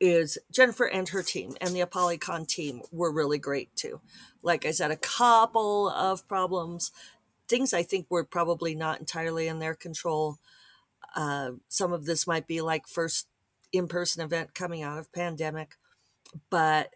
is 0.00 0.36
Jennifer 0.50 0.84
and 0.84 1.08
her 1.10 1.22
team 1.22 1.54
and 1.60 1.70
the 1.70 1.80
ApollyCon 1.80 2.48
team 2.48 2.82
were 2.90 3.12
really 3.12 3.38
great 3.38 3.74
too. 3.76 4.00
Like 4.42 4.66
I 4.66 4.72
said, 4.72 4.90
a 4.90 4.96
couple 4.96 5.88
of 5.88 6.26
problems, 6.26 6.90
things 7.48 7.72
I 7.72 7.82
think 7.82 8.06
were 8.08 8.24
probably 8.24 8.74
not 8.74 9.00
entirely 9.00 9.48
in 9.48 9.58
their 9.58 9.74
control. 9.74 10.38
Uh, 11.14 11.52
some 11.68 11.92
of 11.92 12.06
this 12.06 12.26
might 12.26 12.46
be 12.46 12.60
like 12.60 12.86
first 12.86 13.28
in-person 13.72 14.22
event 14.22 14.54
coming 14.54 14.82
out 14.82 14.98
of 14.98 15.12
pandemic, 15.12 15.76
but 16.50 16.94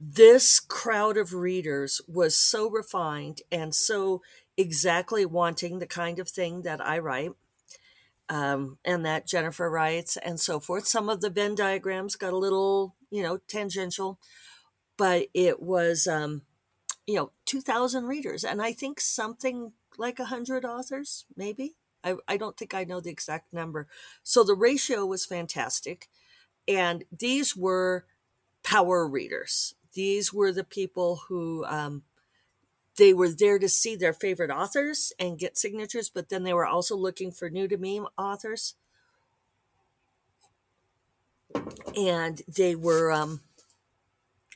this 0.00 0.58
crowd 0.58 1.16
of 1.16 1.32
readers 1.32 2.00
was 2.08 2.34
so 2.34 2.68
refined 2.68 3.42
and 3.52 3.74
so 3.74 4.20
exactly 4.56 5.24
wanting 5.24 5.78
the 5.78 5.86
kind 5.86 6.18
of 6.18 6.28
thing 6.28 6.62
that 6.62 6.84
I 6.84 6.98
write 6.98 7.32
um, 8.28 8.78
and 8.84 9.04
that 9.06 9.26
Jennifer 9.26 9.70
writes 9.70 10.16
and 10.16 10.40
so 10.40 10.58
forth. 10.58 10.86
Some 10.86 11.08
of 11.08 11.20
the 11.20 11.30
Venn 11.30 11.54
diagrams 11.54 12.16
got 12.16 12.32
a 12.32 12.38
little, 12.38 12.94
you 13.10 13.22
know, 13.22 13.38
tangential, 13.46 14.18
but 14.96 15.28
it 15.34 15.62
was, 15.62 16.06
um, 16.06 16.42
you 17.06 17.14
know, 17.14 17.30
2,000 17.46 18.04
readers. 18.04 18.44
And 18.44 18.62
I 18.62 18.72
think 18.72 19.00
something 19.00 19.72
like 19.98 20.18
100 20.18 20.64
authors, 20.64 21.24
maybe. 21.36 21.74
I, 22.04 22.16
I 22.26 22.36
don't 22.36 22.56
think 22.56 22.74
I 22.74 22.84
know 22.84 23.00
the 23.00 23.10
exact 23.10 23.52
number. 23.52 23.86
So 24.22 24.42
the 24.42 24.54
ratio 24.54 25.06
was 25.06 25.24
fantastic. 25.24 26.08
And 26.66 27.04
these 27.16 27.56
were 27.56 28.04
power 28.62 29.06
readers. 29.06 29.74
These 29.94 30.32
were 30.32 30.52
the 30.52 30.64
people 30.64 31.22
who 31.28 31.64
um, 31.66 32.02
they 32.96 33.12
were 33.12 33.30
there 33.30 33.58
to 33.58 33.68
see 33.68 33.96
their 33.96 34.12
favorite 34.12 34.50
authors 34.50 35.12
and 35.18 35.38
get 35.38 35.58
signatures, 35.58 36.08
but 36.08 36.28
then 36.28 36.42
they 36.42 36.52
were 36.52 36.66
also 36.66 36.96
looking 36.96 37.30
for 37.30 37.50
new 37.50 37.68
to 37.68 37.76
me 37.76 38.00
authors. 38.18 38.74
And 41.96 42.42
they 42.48 42.74
were 42.74 43.12
um, 43.12 43.40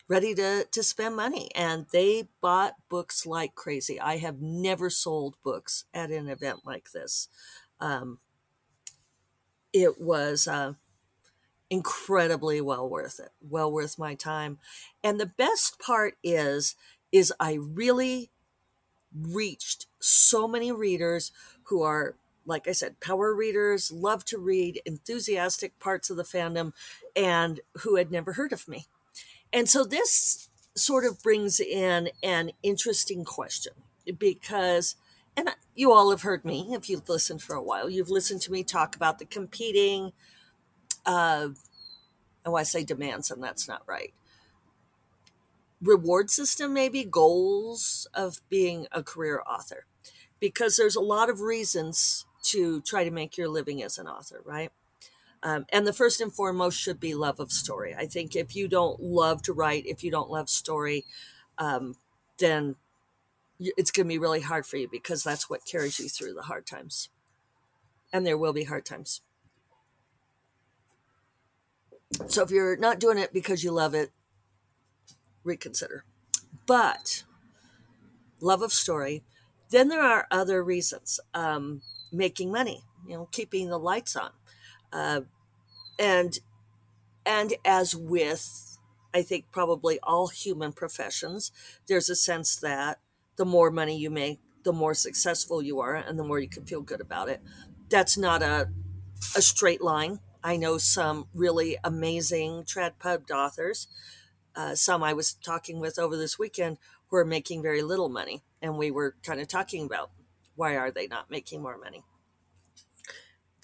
ready 0.08 0.34
to, 0.34 0.66
to 0.70 0.82
spend 0.82 1.16
money 1.16 1.50
and 1.54 1.86
they 1.92 2.28
bought 2.40 2.74
books 2.88 3.26
like 3.26 3.54
crazy. 3.54 4.00
I 4.00 4.18
have 4.18 4.40
never 4.40 4.88
sold 4.90 5.36
books 5.42 5.84
at 5.92 6.10
an 6.10 6.28
event 6.28 6.60
like 6.64 6.92
this. 6.92 7.28
Um, 7.80 8.18
it 9.72 10.00
was 10.00 10.46
uh, 10.46 10.74
incredibly 11.70 12.60
well 12.60 12.88
worth 12.88 13.18
it, 13.20 13.30
well 13.40 13.70
worth 13.70 13.98
my 13.98 14.14
time. 14.14 14.58
And 15.02 15.18
the 15.20 15.26
best 15.26 15.78
part 15.78 16.14
is 16.22 16.76
is 17.12 17.32
I 17.38 17.54
really 17.54 18.30
reached 19.16 19.86
so 20.00 20.46
many 20.46 20.72
readers 20.72 21.32
who 21.64 21.82
are 21.82 22.16
like 22.46 22.68
I 22.68 22.72
said, 22.72 23.00
power 23.00 23.34
readers, 23.34 23.90
love 23.90 24.24
to 24.26 24.38
read, 24.38 24.80
enthusiastic 24.86 25.78
parts 25.80 26.10
of 26.10 26.16
the 26.16 26.22
fandom, 26.22 26.72
and 27.16 27.60
who 27.78 27.96
had 27.96 28.10
never 28.10 28.34
heard 28.34 28.52
of 28.52 28.68
me. 28.68 28.86
And 29.52 29.68
so 29.68 29.84
this 29.84 30.48
sort 30.74 31.04
of 31.04 31.22
brings 31.22 31.60
in 31.60 32.10
an 32.22 32.50
interesting 32.62 33.24
question 33.24 33.72
because, 34.18 34.96
and 35.36 35.50
you 35.74 35.92
all 35.92 36.10
have 36.10 36.22
heard 36.22 36.44
me 36.44 36.68
if 36.72 36.88
you've 36.90 37.08
listened 37.08 37.42
for 37.42 37.54
a 37.54 37.62
while, 37.62 37.88
you've 37.88 38.10
listened 38.10 38.42
to 38.42 38.52
me 38.52 38.62
talk 38.62 38.94
about 38.94 39.18
the 39.18 39.24
competing, 39.24 40.12
uh, 41.04 41.48
oh, 42.44 42.54
I 42.54 42.62
say 42.62 42.84
demands, 42.84 43.30
and 43.30 43.42
that's 43.42 43.66
not 43.66 43.82
right 43.86 44.12
reward 45.82 46.30
system, 46.30 46.72
maybe 46.72 47.04
goals 47.04 48.06
of 48.14 48.40
being 48.48 48.86
a 48.92 49.02
career 49.02 49.42
author, 49.46 49.86
because 50.40 50.76
there's 50.76 50.96
a 50.96 51.00
lot 51.00 51.28
of 51.28 51.40
reasons 51.40 52.24
to 52.42 52.80
try 52.82 53.04
to 53.04 53.10
make 53.10 53.36
your 53.36 53.48
living 53.48 53.82
as 53.82 53.98
an 53.98 54.06
author, 54.06 54.40
right? 54.44 54.70
Um, 55.46 55.64
and 55.68 55.86
the 55.86 55.92
first 55.92 56.20
and 56.20 56.32
foremost 56.32 56.76
should 56.76 56.98
be 56.98 57.14
love 57.14 57.38
of 57.38 57.52
story. 57.52 57.94
I 57.94 58.06
think 58.06 58.34
if 58.34 58.56
you 58.56 58.66
don't 58.66 58.98
love 58.98 59.42
to 59.42 59.52
write, 59.52 59.86
if 59.86 60.02
you 60.02 60.10
don't 60.10 60.28
love 60.28 60.50
story, 60.50 61.04
um, 61.56 61.94
then 62.38 62.74
it's 63.60 63.92
going 63.92 64.06
to 64.06 64.12
be 64.12 64.18
really 64.18 64.40
hard 64.40 64.66
for 64.66 64.76
you 64.76 64.88
because 64.90 65.22
that's 65.22 65.48
what 65.48 65.64
carries 65.64 66.00
you 66.00 66.08
through 66.08 66.34
the 66.34 66.42
hard 66.42 66.66
times. 66.66 67.10
And 68.12 68.26
there 68.26 68.36
will 68.36 68.52
be 68.52 68.64
hard 68.64 68.84
times. 68.84 69.20
So 72.26 72.42
if 72.42 72.50
you're 72.50 72.76
not 72.76 72.98
doing 72.98 73.16
it 73.16 73.32
because 73.32 73.62
you 73.62 73.70
love 73.70 73.94
it, 73.94 74.10
reconsider. 75.44 76.02
But 76.66 77.22
love 78.40 78.62
of 78.62 78.72
story. 78.72 79.22
Then 79.70 79.86
there 79.86 80.02
are 80.02 80.26
other 80.28 80.64
reasons. 80.64 81.20
Um, 81.34 81.82
making 82.12 82.50
money, 82.50 82.82
you 83.06 83.14
know, 83.14 83.28
keeping 83.30 83.68
the 83.68 83.78
lights 83.78 84.16
on, 84.16 84.30
uh, 84.92 85.20
and 85.98 86.38
and 87.24 87.54
as 87.64 87.94
with, 87.96 88.78
I 89.14 89.22
think 89.22 89.46
probably 89.52 89.98
all 90.02 90.28
human 90.28 90.72
professions, 90.72 91.52
there's 91.88 92.08
a 92.10 92.16
sense 92.16 92.56
that 92.56 93.00
the 93.36 93.44
more 93.44 93.70
money 93.70 93.98
you 93.98 94.10
make, 94.10 94.40
the 94.64 94.72
more 94.72 94.94
successful 94.94 95.62
you 95.62 95.80
are, 95.80 95.94
and 95.94 96.18
the 96.18 96.24
more 96.24 96.38
you 96.40 96.48
can 96.48 96.64
feel 96.66 96.82
good 96.82 97.00
about 97.00 97.28
it. 97.28 97.42
That's 97.90 98.16
not 98.18 98.42
a 98.42 98.70
a 99.36 99.42
straight 99.42 99.82
line. 99.82 100.20
I 100.44 100.56
know 100.56 100.78
some 100.78 101.28
really 101.34 101.78
amazing 101.84 102.64
trad 102.64 102.98
pub 102.98 103.30
authors 103.30 103.88
uh, 104.54 104.74
some 104.74 105.02
I 105.02 105.12
was 105.12 105.34
talking 105.34 105.80
with 105.80 105.98
over 105.98 106.16
this 106.16 106.38
weekend 106.38 106.78
who 107.08 107.16
are 107.16 107.24
making 107.24 107.62
very 107.62 107.82
little 107.82 108.08
money. 108.08 108.42
And 108.62 108.78
we 108.78 108.90
were 108.90 109.16
kind 109.22 109.40
of 109.40 109.48
talking 109.48 109.84
about 109.86 110.10
why 110.56 110.76
are 110.76 110.90
they 110.90 111.06
not 111.06 111.30
making 111.30 111.62
more 111.62 111.78
money? 111.78 112.04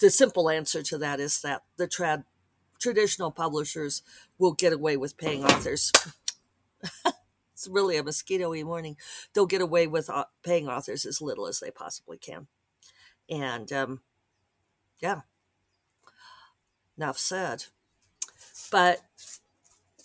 The 0.03 0.09
simple 0.09 0.49
answer 0.49 0.83
to 0.83 0.97
that 0.97 1.21
is 1.21 1.39
that 1.43 1.63
the 1.77 1.87
trad 1.87 2.25
traditional 2.77 3.31
publishers 3.31 4.03
will 4.37 4.51
get 4.51 4.73
away 4.73 4.97
with 4.97 5.15
paying 5.15 5.45
authors. 5.45 5.93
it's 7.53 7.69
really 7.69 7.95
a 7.95 8.03
mosquito-y 8.03 8.63
morning. 8.63 8.97
They'll 9.33 9.45
get 9.45 9.61
away 9.61 9.87
with 9.87 10.09
uh, 10.09 10.25
paying 10.43 10.67
authors 10.67 11.05
as 11.05 11.21
little 11.21 11.47
as 11.47 11.61
they 11.61 11.71
possibly 11.71 12.17
can. 12.17 12.47
And 13.29 13.71
um, 13.71 14.01
yeah, 15.01 15.21
enough 16.97 17.17
said. 17.17 17.67
But 18.69 18.99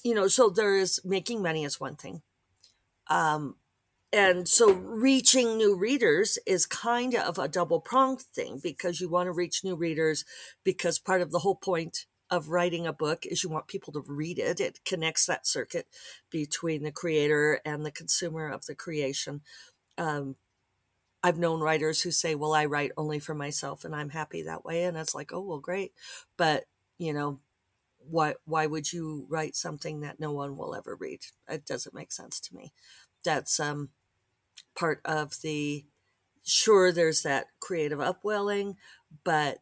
you 0.04 0.14
know, 0.14 0.28
so 0.28 0.48
there 0.48 0.76
is 0.76 1.00
making 1.04 1.42
money 1.42 1.64
is 1.64 1.80
one 1.80 1.96
thing. 1.96 2.22
Um, 3.08 3.56
and 4.12 4.48
so 4.48 4.72
reaching 4.72 5.56
new 5.58 5.76
readers 5.76 6.38
is 6.46 6.64
kind 6.64 7.14
of 7.14 7.38
a 7.38 7.48
double 7.48 7.80
pronged 7.80 8.22
thing 8.22 8.58
because 8.62 9.00
you 9.00 9.08
want 9.08 9.26
to 9.26 9.32
reach 9.32 9.64
new 9.64 9.76
readers 9.76 10.24
because 10.64 10.98
part 10.98 11.20
of 11.20 11.30
the 11.30 11.40
whole 11.40 11.56
point 11.56 12.06
of 12.30 12.48
writing 12.48 12.86
a 12.86 12.92
book 12.92 13.26
is 13.26 13.42
you 13.42 13.50
want 13.50 13.68
people 13.68 13.92
to 13.92 14.04
read 14.06 14.38
it. 14.38 14.60
It 14.60 14.80
connects 14.84 15.26
that 15.26 15.46
circuit 15.46 15.86
between 16.30 16.82
the 16.82 16.92
creator 16.92 17.60
and 17.64 17.84
the 17.84 17.90
consumer 17.90 18.48
of 18.48 18.64
the 18.66 18.74
creation. 18.74 19.42
Um, 19.98 20.36
I've 21.22 21.38
known 21.38 21.60
writers 21.60 22.02
who 22.02 22.10
say, 22.10 22.34
Well, 22.34 22.54
I 22.54 22.66
write 22.66 22.92
only 22.96 23.18
for 23.18 23.34
myself 23.34 23.84
and 23.84 23.94
I'm 23.94 24.10
happy 24.10 24.42
that 24.42 24.64
way. 24.64 24.84
And 24.84 24.96
it's 24.96 25.14
like, 25.14 25.32
Oh, 25.32 25.40
well, 25.40 25.58
great. 25.58 25.92
But, 26.36 26.64
you 26.98 27.12
know, 27.12 27.40
why, 27.98 28.34
why 28.44 28.66
would 28.66 28.92
you 28.92 29.26
write 29.28 29.56
something 29.56 30.00
that 30.00 30.20
no 30.20 30.32
one 30.32 30.56
will 30.56 30.74
ever 30.74 30.96
read? 30.96 31.20
It 31.48 31.66
doesn't 31.66 31.94
make 31.94 32.12
sense 32.12 32.40
to 32.40 32.56
me. 32.56 32.72
That's 33.24 33.60
um, 33.60 33.90
part 34.78 35.00
of 35.04 35.40
the, 35.42 35.84
sure, 36.44 36.92
there's 36.92 37.22
that 37.22 37.46
creative 37.60 38.00
upwelling, 38.00 38.76
but 39.24 39.58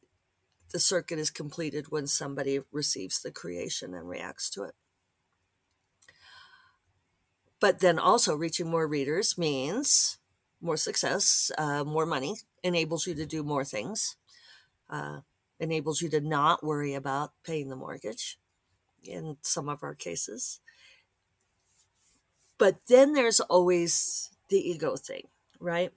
the 0.72 0.78
circuit 0.80 1.18
is 1.18 1.30
completed 1.30 1.86
when 1.90 2.06
somebody 2.06 2.60
receives 2.70 3.22
the 3.22 3.30
creation 3.30 3.94
and 3.94 4.08
reacts 4.08 4.50
to 4.50 4.64
it. 4.64 4.74
But 7.60 7.80
then 7.80 7.98
also 7.98 8.34
reaching 8.34 8.68
more 8.68 8.86
readers 8.86 9.38
means 9.38 10.18
more 10.60 10.76
success, 10.76 11.50
uh, 11.56 11.84
more 11.84 12.06
money, 12.06 12.36
enables 12.62 13.06
you 13.06 13.14
to 13.14 13.26
do 13.26 13.42
more 13.42 13.64
things, 13.64 14.16
uh, 14.90 15.20
enables 15.58 16.02
you 16.02 16.10
to 16.10 16.20
not 16.20 16.62
worry 16.62 16.92
about 16.92 17.32
paying 17.44 17.70
the 17.70 17.76
mortgage 17.76 18.38
in 19.02 19.38
some 19.40 19.68
of 19.68 19.82
our 19.82 19.94
cases. 19.94 20.60
But 22.58 22.86
then 22.88 23.12
there's 23.12 23.40
always 23.40 24.30
the 24.48 24.58
ego 24.58 24.96
thing, 24.96 25.28
right? 25.60 25.92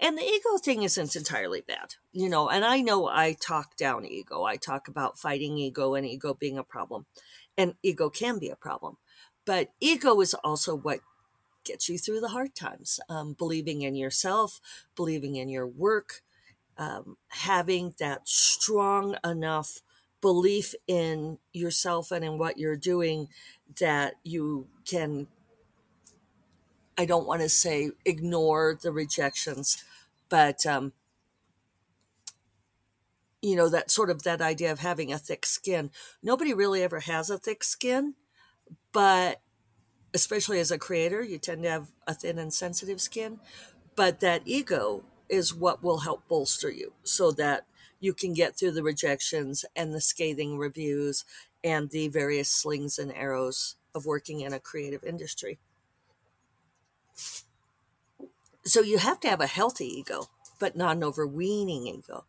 And 0.00 0.18
the 0.18 0.22
ego 0.22 0.58
thing 0.62 0.82
isn't 0.82 1.16
entirely 1.16 1.60
bad, 1.60 1.94
you 2.12 2.28
know. 2.28 2.48
And 2.48 2.64
I 2.64 2.80
know 2.80 3.06
I 3.06 3.34
talk 3.34 3.76
down 3.76 4.04
ego. 4.04 4.44
I 4.44 4.56
talk 4.56 4.88
about 4.88 5.18
fighting 5.18 5.56
ego 5.58 5.94
and 5.94 6.06
ego 6.06 6.34
being 6.34 6.58
a 6.58 6.64
problem. 6.64 7.06
And 7.56 7.74
ego 7.82 8.10
can 8.10 8.38
be 8.38 8.50
a 8.50 8.56
problem. 8.56 8.96
But 9.44 9.70
ego 9.80 10.20
is 10.20 10.34
also 10.34 10.74
what 10.74 11.00
gets 11.64 11.88
you 11.88 11.98
through 11.98 12.20
the 12.20 12.28
hard 12.28 12.54
times. 12.54 13.00
Um, 13.08 13.34
believing 13.34 13.82
in 13.82 13.94
yourself, 13.94 14.60
believing 14.96 15.36
in 15.36 15.48
your 15.48 15.66
work, 15.66 16.22
um, 16.76 17.16
having 17.28 17.94
that 17.98 18.28
strong 18.28 19.16
enough 19.24 19.80
belief 20.20 20.74
in 20.86 21.38
yourself 21.52 22.10
and 22.10 22.24
in 22.24 22.38
what 22.38 22.58
you're 22.58 22.76
doing 22.76 23.28
that 23.78 24.14
you 24.24 24.66
can 24.86 25.26
I 26.96 27.06
don't 27.06 27.26
want 27.26 27.42
to 27.42 27.48
say 27.48 27.90
ignore 28.04 28.78
the 28.80 28.92
rejections, 28.92 29.82
but 30.28 30.64
um, 30.66 30.92
you 33.42 33.56
know 33.56 33.68
that 33.68 33.90
sort 33.90 34.10
of 34.10 34.22
that 34.22 34.40
idea 34.40 34.70
of 34.72 34.80
having 34.80 35.12
a 35.12 35.18
thick 35.18 35.44
skin. 35.46 35.90
Nobody 36.22 36.54
really 36.54 36.82
ever 36.82 37.00
has 37.00 37.30
a 37.30 37.38
thick 37.38 37.64
skin, 37.64 38.14
but 38.92 39.40
especially 40.12 40.60
as 40.60 40.70
a 40.70 40.78
creator, 40.78 41.22
you 41.22 41.38
tend 41.38 41.64
to 41.64 41.70
have 41.70 41.92
a 42.06 42.14
thin 42.14 42.38
and 42.38 42.52
sensitive 42.54 43.00
skin. 43.00 43.40
But 43.96 44.20
that 44.20 44.42
ego 44.44 45.04
is 45.28 45.54
what 45.54 45.82
will 45.82 45.98
help 45.98 46.26
bolster 46.28 46.70
you, 46.70 46.92
so 47.02 47.30
that 47.32 47.66
you 48.00 48.12
can 48.12 48.34
get 48.34 48.56
through 48.56 48.72
the 48.72 48.82
rejections 48.82 49.64
and 49.74 49.94
the 49.94 50.00
scathing 50.00 50.58
reviews 50.58 51.24
and 51.62 51.90
the 51.90 52.08
various 52.08 52.50
slings 52.50 52.98
and 52.98 53.12
arrows 53.14 53.76
of 53.94 54.04
working 54.06 54.40
in 54.40 54.52
a 54.52 54.60
creative 54.60 55.02
industry. 55.04 55.58
So 58.64 58.80
you 58.80 58.98
have 58.98 59.20
to 59.20 59.28
have 59.28 59.40
a 59.40 59.46
healthy 59.46 59.86
ego, 59.86 60.28
but 60.58 60.76
not 60.76 60.96
an 60.96 61.04
overweening 61.04 61.86
ego. 61.86 62.24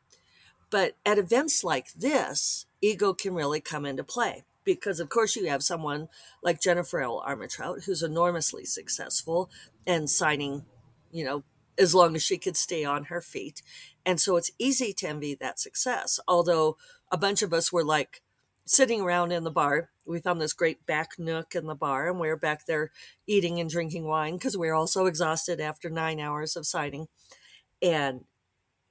But 0.69 0.97
at 1.05 1.17
events 1.17 1.63
like 1.63 1.93
this, 1.93 2.65
ego 2.81 3.13
can 3.13 3.33
really 3.33 3.61
come 3.61 3.85
into 3.85 4.03
play 4.03 4.43
because, 4.63 4.99
of 4.99 5.09
course, 5.09 5.35
you 5.35 5.47
have 5.47 5.63
someone 5.63 6.09
like 6.43 6.61
Jennifer 6.61 6.99
L. 6.99 7.23
Armentrout, 7.25 7.85
who's 7.85 8.03
enormously 8.03 8.65
successful 8.65 9.49
and 9.87 10.09
signing, 10.09 10.65
you 11.11 11.23
know, 11.23 11.43
as 11.77 11.93
long 11.95 12.15
as 12.15 12.23
she 12.23 12.37
could 12.37 12.57
stay 12.57 12.83
on 12.83 13.05
her 13.05 13.21
feet. 13.21 13.61
And 14.05 14.19
so 14.19 14.35
it's 14.35 14.51
easy 14.59 14.91
to 14.93 15.07
envy 15.07 15.35
that 15.35 15.59
success. 15.59 16.19
Although 16.27 16.77
a 17.11 17.17
bunch 17.17 17.41
of 17.41 17.53
us 17.53 17.71
were 17.71 17.83
like 17.83 18.21
sitting 18.65 19.01
around 19.01 19.31
in 19.31 19.43
the 19.43 19.51
bar 19.51 19.89
we 20.05 20.19
found 20.19 20.39
this 20.39 20.53
great 20.53 20.85
back 20.85 21.17
nook 21.17 21.55
in 21.55 21.65
the 21.65 21.75
bar 21.75 22.09
and 22.09 22.19
we 22.19 22.27
were 22.27 22.37
back 22.37 22.65
there 22.65 22.91
eating 23.27 23.59
and 23.59 23.69
drinking 23.69 24.05
wine 24.05 24.35
because 24.35 24.57
we 24.57 24.67
were 24.67 24.73
all 24.73 24.87
so 24.87 25.05
exhausted 25.05 25.59
after 25.59 25.89
nine 25.89 26.19
hours 26.19 26.55
of 26.55 26.65
signing. 26.65 27.07
And 27.81 28.25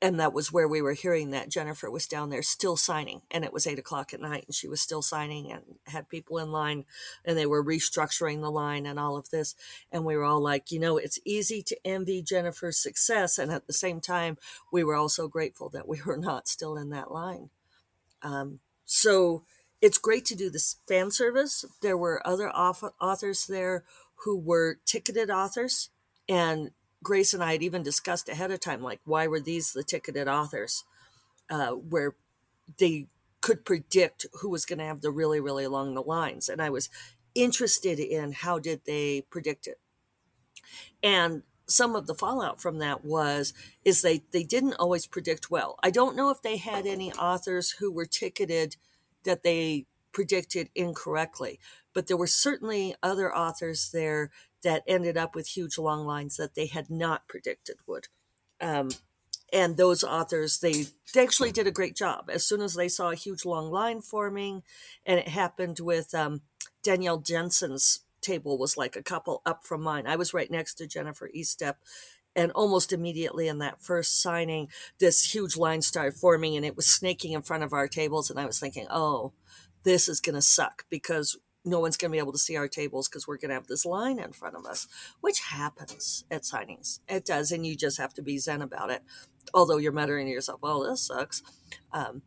and 0.03 0.21
that 0.21 0.35
was 0.35 0.53
where 0.53 0.69
we 0.69 0.83
were 0.83 0.93
hearing 0.93 1.31
that 1.31 1.49
jennifer 1.49 1.91
was 1.91 2.07
down 2.07 2.29
there 2.29 2.43
still 2.43 2.77
signing 2.77 3.23
and 3.31 3.43
it 3.43 3.55
was 3.55 3.67
eight 3.67 3.79
o'clock 3.79 4.13
at 4.13 4.21
night 4.21 4.45
and 4.47 4.55
she 4.55 4.69
was 4.69 4.81
still 4.81 5.01
signing 5.01 5.51
and 5.51 5.63
had 5.87 6.11
people 6.11 6.37
in 6.37 6.53
line 6.53 6.85
and 7.25 7.39
they 7.39 7.47
were 7.47 7.65
restructuring 7.65 8.43
the 8.43 8.51
line 8.51 8.85
and 8.85 8.99
all 8.99 9.17
of 9.17 9.31
this. 9.31 9.55
And 9.91 10.05
we 10.05 10.15
were 10.17 10.25
all 10.25 10.43
like 10.43 10.71
you 10.71 10.79
know 10.79 10.99
it's 10.99 11.19
easy 11.25 11.63
to 11.63 11.77
envy 11.87 12.23
jennifer's 12.23 12.83
success 12.83 13.39
and 13.39 13.51
at 13.51 13.67
the 13.67 13.73
same 13.73 14.01
time 14.01 14.37
we 14.71 14.85
were 14.85 14.97
also 14.97 15.27
grateful 15.27 15.71
that 15.71 15.89
we 15.89 16.03
were 16.05 16.19
not 16.19 16.49
still 16.49 16.77
in 16.77 16.91
that 16.91 17.11
line. 17.11 17.51
Um, 18.23 18.61
so 18.85 19.45
it's 19.85 19.99
great 19.99 20.25
to 20.25 20.35
do 20.35 20.49
this 20.49 20.77
fan 20.89 21.11
service. 21.11 21.63
There 21.83 21.97
were 21.97 22.27
other 22.27 22.51
authors 22.51 23.47
there 23.47 23.85
who 24.25 24.35
were 24.35 24.79
ticketed 24.87 25.29
authors, 25.29 25.91
and 26.27 26.71
Grace 27.03 27.35
and 27.35 27.45
I 27.45 27.53
had 27.53 27.63
even 27.63 27.83
discussed 27.83 28.31
ahead 28.31 28.51
of 28.51 28.61
time, 28.61 28.83
like 28.83 29.01
why 29.05 29.27
were 29.27 29.41
these 29.41 29.75
the 29.75 29.85
ticketed 29.85 30.27
authors, 30.27 30.85
uh, 31.51 31.73
where 31.73 32.15
they 32.79 33.09
could 33.43 33.67
predict 33.67 34.25
who 34.41 34.49
was 34.49 34.65
going 34.65 34.79
to 34.79 34.87
have 34.87 35.03
the 35.03 35.11
really 35.11 35.39
really 35.39 35.67
long 35.67 35.93
the 35.93 36.01
lines, 36.01 36.49
and 36.49 36.63
I 36.63 36.71
was 36.71 36.89
interested 37.35 37.99
in 37.99 38.33
how 38.33 38.59
did 38.59 38.87
they 38.87 39.27
predict 39.29 39.67
it, 39.67 39.79
and 41.03 41.43
some 41.67 41.95
of 41.95 42.07
the 42.07 42.15
fallout 42.15 42.59
from 42.59 42.79
that 42.79 43.05
was 43.05 43.53
is 43.85 44.01
they 44.01 44.23
they 44.33 44.45
didn't 44.45 44.81
always 44.81 45.05
predict 45.05 45.51
well. 45.51 45.79
I 45.83 45.91
don't 45.91 46.17
know 46.17 46.31
if 46.31 46.41
they 46.41 46.57
had 46.57 46.87
any 46.87 47.13
authors 47.13 47.73
who 47.73 47.93
were 47.93 48.07
ticketed 48.07 48.77
that 49.25 49.43
they 49.43 49.87
predicted 50.13 50.71
incorrectly. 50.75 51.59
But 51.93 52.07
there 52.07 52.17
were 52.17 52.27
certainly 52.27 52.95
other 53.03 53.35
authors 53.35 53.91
there 53.93 54.31
that 54.63 54.83
ended 54.87 55.17
up 55.17 55.35
with 55.35 55.49
huge 55.49 55.77
long 55.79 56.07
lines 56.07 56.37
that 56.37 56.55
they 56.55 56.67
had 56.67 56.89
not 56.89 57.29
predicted 57.29 57.77
would. 57.87 58.09
Um, 58.61 58.91
and 59.53 59.77
those 59.77 60.03
authors, 60.03 60.59
they, 60.59 60.87
they 61.13 61.23
actually 61.23 61.53
did 61.53 61.67
a 61.67 61.73
great 61.73 61.95
job. 61.95 62.31
As 62.33 62.45
soon 62.45 62.61
as 62.61 62.75
they 62.75 62.89
saw 62.89 63.11
a 63.11 63.17
huge 63.17 63.45
long 63.45 63.71
line 63.71 64.01
forming, 64.01 64.63
and 65.05 65.21
it 65.21 65.29
happened 65.29 65.79
with 65.81 66.15
um, 66.15 66.41
Danielle 66.83 67.19
Jensen's 67.19 68.01
table 68.21 68.59
was 68.59 68.77
like 68.77 68.97
a 68.97 69.03
couple 69.03 69.43
up 69.47 69.65
from 69.65 69.83
mine. 69.83 70.07
I 70.07 70.17
was 70.17 70.35
right 70.35 70.51
next 70.51 70.75
to 70.75 70.87
Jennifer 70.87 71.31
Estep, 71.37 71.75
and 72.37 72.53
almost 72.53 72.93
immediately 72.93 73.49
in 73.49 73.59
that 73.59 73.83
first 73.83 74.21
signing, 74.21 74.69
this 74.99 75.35
huge 75.35 75.57
line 75.57 75.83
started 75.83 76.15
forming 76.19 76.57
and 76.57 76.65
it 76.65 76.77
was 76.77 76.87
snaking 76.87 77.33
in 77.33 77.43
front 77.43 77.63
of 77.63 77.73
our 77.73 77.89
tables. 77.89 78.31
And 78.31 78.39
I 78.39 78.47
was 78.47 78.59
thinking, 78.59 78.87
oh, 78.91 79.33
this 79.85 80.09
is 80.09 80.21
going 80.21 80.35
to 80.35 80.43
suck 80.43 80.85
because 80.91 81.39
no 81.65 81.81
one's 81.81 81.97
going 81.97 82.11
to 82.11 82.15
be 82.15 82.19
able 82.19 82.33
to 82.33 82.39
see 82.39 82.57
our 82.57 82.69
tables 82.69 83.09
because 83.09 83.27
we're 83.27 83.39
going 83.39 83.49
to 83.49 83.55
have 83.55 83.67
this 83.67 83.87
line 83.87 84.19
in 84.19 84.33
front 84.33 84.57
of 84.57 84.67
us, 84.67 84.87
which 85.21 85.41
happens 85.41 86.25
at 86.31 86.43
signings. 86.43 87.01
It 87.09 87.25
does. 87.25 87.51
And 87.53 87.67
you 87.67 87.77
just 87.77 87.99
have 87.99 88.13
to 88.15 88.23
be 88.23 88.39
zen 88.39 88.63
about 88.63 88.91
it. 88.91 89.03
Although 89.55 89.79
you're 89.79 89.93
muttering 89.93 90.27
to 90.27 90.33
yourself, 90.33 90.61
well, 90.63 90.81
this 90.81 91.07
sucks. 91.07 91.43
Um, 91.93 92.23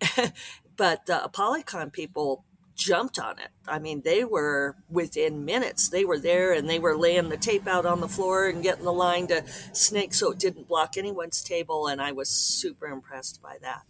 but 0.76 1.06
the 1.06 1.28
ApollyCon 1.28 1.92
people 1.92 2.44
jumped 2.74 3.18
on 3.18 3.38
it. 3.38 3.50
I 3.68 3.78
mean, 3.78 4.02
they 4.04 4.24
were 4.24 4.76
within 4.90 5.44
minutes. 5.44 5.88
They 5.88 6.04
were 6.04 6.18
there 6.18 6.52
and 6.52 6.68
they 6.68 6.78
were 6.78 6.96
laying 6.96 7.28
the 7.28 7.36
tape 7.36 7.66
out 7.66 7.86
on 7.86 8.00
the 8.00 8.08
floor 8.08 8.48
and 8.48 8.62
getting 8.62 8.84
the 8.84 8.92
line 8.92 9.26
to 9.28 9.46
snake 9.72 10.14
so 10.14 10.32
it 10.32 10.38
didn't 10.38 10.68
block 10.68 10.96
anyone's 10.96 11.42
table. 11.42 11.86
And 11.86 12.02
I 12.02 12.12
was 12.12 12.28
super 12.28 12.86
impressed 12.86 13.40
by 13.42 13.56
that. 13.62 13.82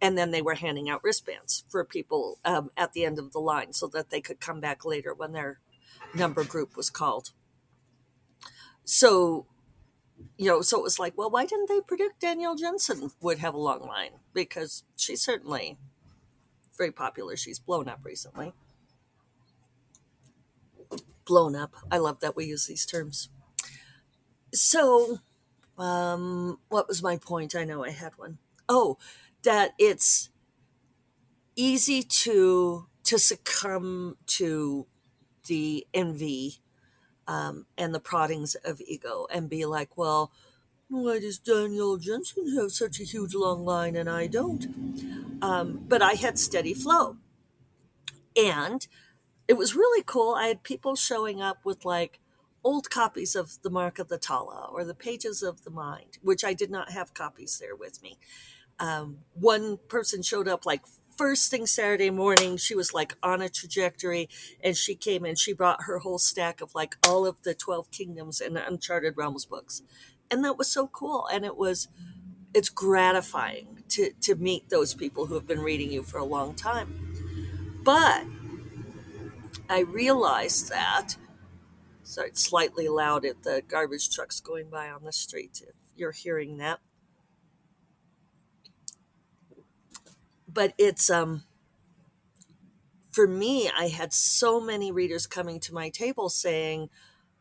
And 0.00 0.18
then 0.18 0.30
they 0.30 0.42
were 0.42 0.54
handing 0.54 0.90
out 0.90 1.04
wristbands 1.04 1.64
for 1.68 1.84
people 1.84 2.38
um, 2.44 2.70
at 2.76 2.92
the 2.92 3.04
end 3.04 3.18
of 3.18 3.32
the 3.32 3.38
line 3.38 3.72
so 3.72 3.86
that 3.88 4.10
they 4.10 4.20
could 4.20 4.40
come 4.40 4.60
back 4.60 4.84
later 4.84 5.14
when 5.14 5.32
their 5.32 5.60
number 6.14 6.42
group 6.42 6.76
was 6.76 6.90
called. 6.90 7.30
So, 8.84 9.46
you 10.36 10.46
know, 10.46 10.62
so 10.62 10.78
it 10.78 10.82
was 10.82 10.98
like, 10.98 11.16
well, 11.16 11.30
why 11.30 11.46
didn't 11.46 11.68
they 11.68 11.80
predict 11.80 12.20
Danielle 12.20 12.56
Jensen 12.56 13.12
would 13.20 13.38
have 13.38 13.54
a 13.54 13.58
long 13.58 13.86
line? 13.86 14.10
Because 14.34 14.82
she 14.96 15.14
certainly 15.14 15.78
very 16.76 16.92
popular. 16.92 17.36
She's 17.36 17.58
blown 17.58 17.88
up 17.88 18.00
recently. 18.04 18.52
Blown 21.24 21.54
up. 21.54 21.74
I 21.90 21.98
love 21.98 22.20
that 22.20 22.36
we 22.36 22.46
use 22.46 22.66
these 22.66 22.86
terms. 22.86 23.28
So, 24.54 25.18
um, 25.78 26.58
what 26.68 26.88
was 26.88 27.02
my 27.02 27.16
point? 27.16 27.54
I 27.54 27.64
know 27.64 27.84
I 27.84 27.90
had 27.90 28.12
one. 28.18 28.38
Oh, 28.68 28.98
that 29.44 29.72
it's 29.78 30.30
easy 31.56 32.02
to 32.02 32.86
to 33.04 33.18
succumb 33.18 34.16
to 34.26 34.86
the 35.46 35.86
envy 35.92 36.62
um, 37.26 37.66
and 37.76 37.94
the 37.94 38.00
proddings 38.00 38.54
of 38.64 38.80
ego 38.80 39.26
and 39.30 39.48
be 39.50 39.64
like, 39.64 39.96
well, 39.96 40.32
why 41.00 41.18
does 41.18 41.38
Danielle 41.38 41.96
Jensen 41.96 42.54
have 42.56 42.70
such 42.72 43.00
a 43.00 43.04
huge 43.04 43.34
long 43.34 43.64
line 43.64 43.96
and 43.96 44.10
I 44.10 44.26
don't? 44.26 44.66
Um, 45.40 45.84
but 45.88 46.02
I 46.02 46.12
had 46.12 46.38
steady 46.38 46.74
flow. 46.74 47.16
And 48.36 48.86
it 49.48 49.54
was 49.54 49.74
really 49.74 50.02
cool. 50.04 50.34
I 50.34 50.46
had 50.48 50.62
people 50.62 50.94
showing 50.94 51.40
up 51.40 51.64
with 51.64 51.84
like 51.84 52.20
old 52.62 52.90
copies 52.90 53.34
of 53.34 53.60
The 53.62 53.70
Mark 53.70 53.98
of 53.98 54.08
the 54.08 54.18
Tala 54.18 54.68
or 54.72 54.84
The 54.84 54.94
Pages 54.94 55.42
of 55.42 55.64
the 55.64 55.70
Mind, 55.70 56.18
which 56.22 56.44
I 56.44 56.52
did 56.52 56.70
not 56.70 56.92
have 56.92 57.14
copies 57.14 57.58
there 57.58 57.74
with 57.74 58.02
me. 58.02 58.18
Um, 58.78 59.18
one 59.34 59.78
person 59.88 60.22
showed 60.22 60.48
up 60.48 60.66
like 60.66 60.82
first 61.16 61.50
thing 61.50 61.66
Saturday 61.66 62.10
morning, 62.10 62.56
she 62.56 62.74
was 62.74 62.94
like 62.94 63.16
on 63.22 63.42
a 63.42 63.48
trajectory 63.48 64.28
and 64.62 64.76
she 64.76 64.94
came 64.94 65.24
and 65.24 65.38
she 65.38 65.52
brought 65.52 65.84
her 65.84 65.98
whole 65.98 66.18
stack 66.18 66.60
of 66.60 66.74
like 66.74 66.96
all 67.06 67.26
of 67.26 67.42
the 67.42 67.54
12 67.54 67.90
kingdoms 67.90 68.40
and 68.40 68.56
Uncharted 68.56 69.16
Realms 69.16 69.44
books. 69.44 69.82
And 70.32 70.44
that 70.44 70.58
was 70.58 70.72
so 70.72 70.88
cool. 70.88 71.28
And 71.32 71.44
it 71.44 71.56
was, 71.58 71.88
it's 72.54 72.70
gratifying 72.70 73.84
to, 73.90 74.12
to 74.22 74.34
meet 74.36 74.70
those 74.70 74.94
people 74.94 75.26
who 75.26 75.34
have 75.34 75.46
been 75.46 75.60
reading 75.60 75.92
you 75.92 76.02
for 76.02 76.18
a 76.18 76.24
long 76.24 76.54
time. 76.54 77.12
But 77.84 78.24
I 79.70 79.80
realized 79.80 80.70
that, 80.70 81.16
so 82.02 82.22
it's 82.22 82.44
slightly 82.44 82.88
loud 82.88 83.24
at 83.26 83.44
the 83.44 83.62
garbage 83.68 84.10
trucks 84.10 84.40
going 84.40 84.70
by 84.70 84.90
on 84.90 85.04
the 85.04 85.12
street 85.12 85.62
if 85.66 85.74
you're 85.96 86.12
hearing 86.12 86.58
that. 86.58 86.80
but 90.52 90.74
it's 90.78 91.10
um 91.10 91.44
for 93.10 93.26
me 93.26 93.70
i 93.76 93.88
had 93.88 94.12
so 94.12 94.60
many 94.60 94.92
readers 94.92 95.26
coming 95.26 95.60
to 95.60 95.74
my 95.74 95.88
table 95.88 96.28
saying 96.28 96.88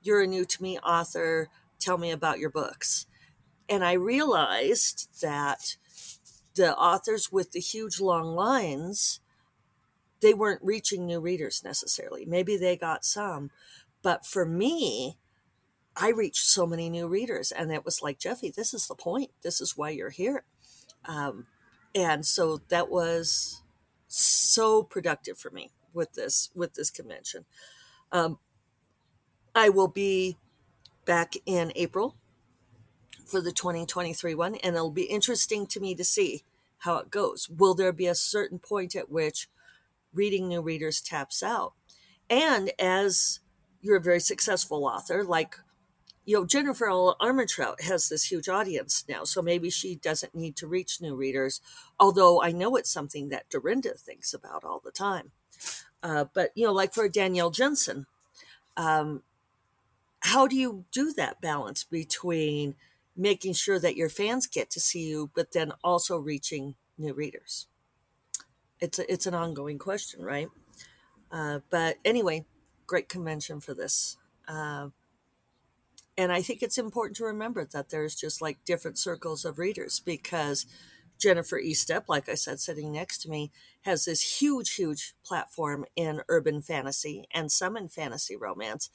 you're 0.01 0.21
a 0.21 0.27
new 0.27 0.45
to 0.45 0.61
me 0.61 0.77
author 0.79 1.49
tell 1.81 1.97
me 1.97 2.11
about 2.11 2.39
your 2.39 2.49
books. 2.49 3.05
And 3.69 3.83
i 3.83 3.93
realized 3.93 5.09
that 5.21 5.77
the 6.55 6.75
authors 6.77 7.31
with 7.31 7.51
the 7.51 7.59
huge 7.59 7.99
long 8.01 8.35
lines 8.35 9.19
they 10.21 10.33
weren't 10.33 10.61
reaching 10.63 11.05
new 11.05 11.19
readers 11.19 11.63
necessarily. 11.63 12.25
Maybe 12.25 12.57
they 12.57 12.77
got 12.77 13.05
some 13.05 13.51
but 14.03 14.25
for 14.25 14.45
me 14.45 15.17
i 15.95 16.09
reached 16.09 16.45
so 16.45 16.65
many 16.65 16.89
new 16.89 17.07
readers 17.07 17.51
and 17.51 17.71
it 17.71 17.83
was 17.85 18.01
like 18.01 18.19
Jeffe, 18.19 18.51
this 18.55 18.73
is 18.73 18.87
the 18.87 18.95
point. 18.95 19.31
This 19.43 19.61
is 19.61 19.77
why 19.77 19.89
you're 19.89 20.09
here. 20.09 20.43
Um, 21.05 21.47
and 21.93 22.25
so 22.25 22.61
that 22.69 22.89
was 22.89 23.61
so 24.07 24.83
productive 24.83 25.37
for 25.37 25.51
me 25.51 25.71
with 25.93 26.13
this 26.13 26.49
with 26.55 26.73
this 26.73 26.89
convention. 26.89 27.45
Um, 28.11 28.39
i 29.55 29.69
will 29.69 29.87
be 29.87 30.37
back 31.05 31.33
in 31.45 31.71
april 31.75 32.15
for 33.25 33.41
the 33.41 33.51
2023 33.51 34.35
one 34.35 34.55
and 34.55 34.75
it'll 34.75 34.91
be 34.91 35.03
interesting 35.03 35.65
to 35.65 35.79
me 35.79 35.95
to 35.95 36.03
see 36.03 36.43
how 36.79 36.97
it 36.97 37.09
goes 37.09 37.49
will 37.49 37.73
there 37.73 37.93
be 37.93 38.07
a 38.07 38.15
certain 38.15 38.59
point 38.59 38.95
at 38.95 39.11
which 39.11 39.47
reading 40.13 40.47
new 40.47 40.61
readers 40.61 41.01
taps 41.01 41.41
out 41.41 41.73
and 42.29 42.71
as 42.79 43.39
you're 43.81 43.97
a 43.97 44.01
very 44.01 44.19
successful 44.19 44.85
author 44.85 45.23
like 45.23 45.55
you 46.25 46.37
know, 46.37 46.45
Jennifer 46.45 46.85
Armentrout 46.85 47.81
has 47.81 48.09
this 48.09 48.31
huge 48.31 48.47
audience 48.47 49.03
now, 49.09 49.23
so 49.23 49.41
maybe 49.41 49.69
she 49.69 49.95
doesn't 49.95 50.35
need 50.35 50.55
to 50.57 50.67
reach 50.67 51.01
new 51.01 51.15
readers. 51.15 51.61
Although 51.99 52.43
I 52.43 52.51
know 52.51 52.75
it's 52.75 52.91
something 52.91 53.29
that 53.29 53.49
Dorinda 53.49 53.95
thinks 53.95 54.33
about 54.33 54.63
all 54.63 54.81
the 54.83 54.91
time. 54.91 55.31
Uh, 56.03 56.25
but 56.33 56.51
you 56.55 56.65
know, 56.65 56.73
like 56.73 56.93
for 56.93 57.09
Danielle 57.09 57.51
Jensen, 57.51 58.05
um, 58.77 59.23
how 60.21 60.47
do 60.47 60.55
you 60.55 60.85
do 60.91 61.13
that 61.13 61.41
balance 61.41 61.83
between 61.83 62.75
making 63.15 63.53
sure 63.53 63.79
that 63.79 63.95
your 63.95 64.09
fans 64.09 64.47
get 64.47 64.69
to 64.71 64.79
see 64.79 65.07
you, 65.07 65.31
but 65.35 65.51
then 65.53 65.73
also 65.83 66.17
reaching 66.17 66.75
new 66.97 67.13
readers? 67.13 67.67
It's 68.79 68.99
a, 68.99 69.11
it's 69.11 69.27
an 69.27 69.33
ongoing 69.33 69.77
question, 69.77 70.23
right? 70.23 70.47
Uh, 71.31 71.59
but 71.69 71.97
anyway, 72.03 72.45
great 72.87 73.09
convention 73.09 73.61
for 73.61 73.73
this. 73.73 74.17
Uh, 74.47 74.89
and 76.17 76.31
I 76.31 76.41
think 76.41 76.61
it's 76.61 76.77
important 76.77 77.15
to 77.17 77.25
remember 77.25 77.65
that 77.65 77.89
there's 77.89 78.15
just 78.15 78.41
like 78.41 78.63
different 78.65 78.97
circles 78.97 79.45
of 79.45 79.57
readers 79.57 79.99
because 79.99 80.65
Jennifer 81.17 81.59
Estep, 81.59 82.03
like 82.07 82.27
I 82.27 82.33
said, 82.33 82.59
sitting 82.59 82.91
next 82.91 83.19
to 83.19 83.29
me, 83.29 83.51
has 83.81 84.05
this 84.05 84.39
huge, 84.41 84.75
huge 84.75 85.13
platform 85.23 85.85
in 85.95 86.21
urban 86.27 86.61
fantasy 86.61 87.27
and 87.33 87.51
some 87.51 87.77
in 87.77 87.87
fantasy 87.87 88.35
romance. 88.35 88.89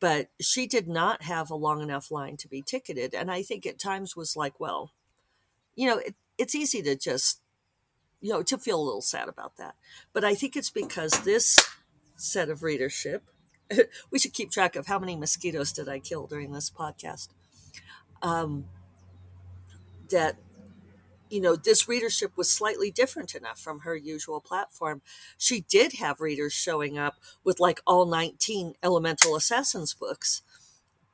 But 0.00 0.28
she 0.40 0.66
did 0.66 0.86
not 0.86 1.22
have 1.22 1.50
a 1.50 1.56
long 1.56 1.82
enough 1.82 2.10
line 2.10 2.36
to 2.38 2.48
be 2.48 2.62
ticketed. 2.62 3.14
And 3.14 3.30
I 3.30 3.42
think 3.42 3.66
at 3.66 3.78
times 3.78 4.16
was 4.16 4.36
like, 4.36 4.60
well, 4.60 4.92
you 5.74 5.88
know, 5.88 5.98
it, 5.98 6.14
it's 6.36 6.54
easy 6.54 6.82
to 6.82 6.94
just, 6.94 7.40
you 8.20 8.32
know, 8.32 8.42
to 8.44 8.58
feel 8.58 8.80
a 8.80 8.84
little 8.84 9.02
sad 9.02 9.28
about 9.28 9.56
that. 9.56 9.74
But 10.12 10.24
I 10.24 10.34
think 10.34 10.56
it's 10.56 10.70
because 10.70 11.10
this 11.24 11.68
set 12.16 12.48
of 12.48 12.62
readership 12.62 13.30
we 14.10 14.18
should 14.18 14.32
keep 14.32 14.50
track 14.50 14.76
of 14.76 14.86
how 14.86 14.98
many 14.98 15.16
mosquitoes 15.16 15.72
did 15.72 15.88
I 15.88 15.98
kill 15.98 16.26
during 16.26 16.52
this 16.52 16.70
podcast. 16.70 17.28
Um, 18.22 18.66
that 20.10 20.36
you 21.30 21.40
know 21.40 21.56
this 21.56 21.88
readership 21.88 22.36
was 22.36 22.50
slightly 22.50 22.90
different 22.90 23.34
enough 23.34 23.58
from 23.58 23.80
her 23.80 23.96
usual 23.96 24.40
platform 24.40 25.02
she 25.36 25.60
did 25.68 25.94
have 25.94 26.20
readers 26.20 26.52
showing 26.52 26.98
up 26.98 27.16
with 27.44 27.60
like 27.60 27.80
all 27.86 28.06
19 28.06 28.74
elemental 28.82 29.36
assassins 29.36 29.94
books 29.94 30.42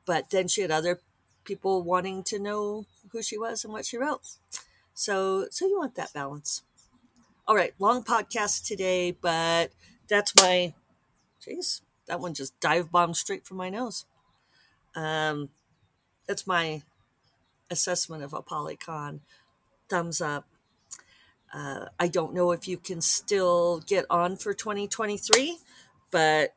but 0.06 0.30
then 0.30 0.48
she 0.48 0.60
had 0.60 0.70
other 0.70 1.00
people 1.44 1.82
wanting 1.82 2.22
to 2.22 2.38
know 2.38 2.86
who 3.12 3.22
she 3.22 3.38
was 3.38 3.64
and 3.64 3.72
what 3.72 3.86
she 3.86 3.96
wrote 3.96 4.36
so 4.94 5.46
so 5.50 5.66
you 5.66 5.78
want 5.78 5.94
that 5.94 6.12
balance 6.12 6.62
all 7.46 7.56
right 7.56 7.74
long 7.78 8.02
podcast 8.02 8.66
today 8.66 9.10
but 9.10 9.70
that's 10.08 10.34
my 10.36 10.72
jeez 11.40 11.80
that 12.06 12.20
one 12.20 12.34
just 12.34 12.58
dive 12.60 12.90
bombed 12.90 13.16
straight 13.16 13.46
from 13.46 13.56
my 13.56 13.70
nose. 13.70 14.04
Um, 14.94 15.50
that's 16.26 16.46
my 16.46 16.82
assessment 17.70 18.22
of 18.22 18.32
ApollyCon. 18.32 19.20
Thumbs 19.94 20.20
up. 20.20 20.44
Uh, 21.54 21.84
I 22.00 22.08
don't 22.08 22.34
know 22.34 22.50
if 22.50 22.66
you 22.66 22.78
can 22.78 23.00
still 23.00 23.78
get 23.78 24.06
on 24.10 24.36
for 24.36 24.52
2023, 24.52 25.56
but 26.10 26.52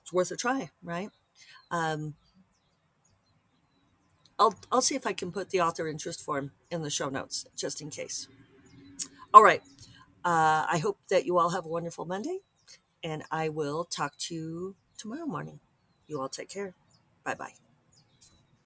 it's 0.00 0.10
worth 0.10 0.30
a 0.30 0.36
try, 0.36 0.70
right? 0.82 1.10
Um, 1.70 2.14
I'll, 4.38 4.58
I'll 4.72 4.80
see 4.80 4.94
if 4.94 5.06
I 5.06 5.12
can 5.12 5.30
put 5.30 5.50
the 5.50 5.60
author 5.60 5.86
interest 5.86 6.24
form 6.24 6.52
in 6.70 6.80
the 6.80 6.88
show 6.88 7.10
notes 7.10 7.44
just 7.54 7.82
in 7.82 7.90
case. 7.90 8.26
All 9.34 9.42
right. 9.42 9.60
Uh, 10.24 10.64
I 10.66 10.80
hope 10.82 10.96
that 11.10 11.26
you 11.26 11.38
all 11.38 11.50
have 11.50 11.66
a 11.66 11.68
wonderful 11.68 12.06
Monday 12.06 12.38
and 13.04 13.22
I 13.30 13.50
will 13.50 13.84
talk 13.84 14.16
to 14.28 14.34
you 14.34 14.76
tomorrow 14.96 15.26
morning. 15.26 15.60
You 16.06 16.22
all 16.22 16.30
take 16.30 16.48
care. 16.48 16.72
Bye 17.22 17.34
bye. 17.34 17.67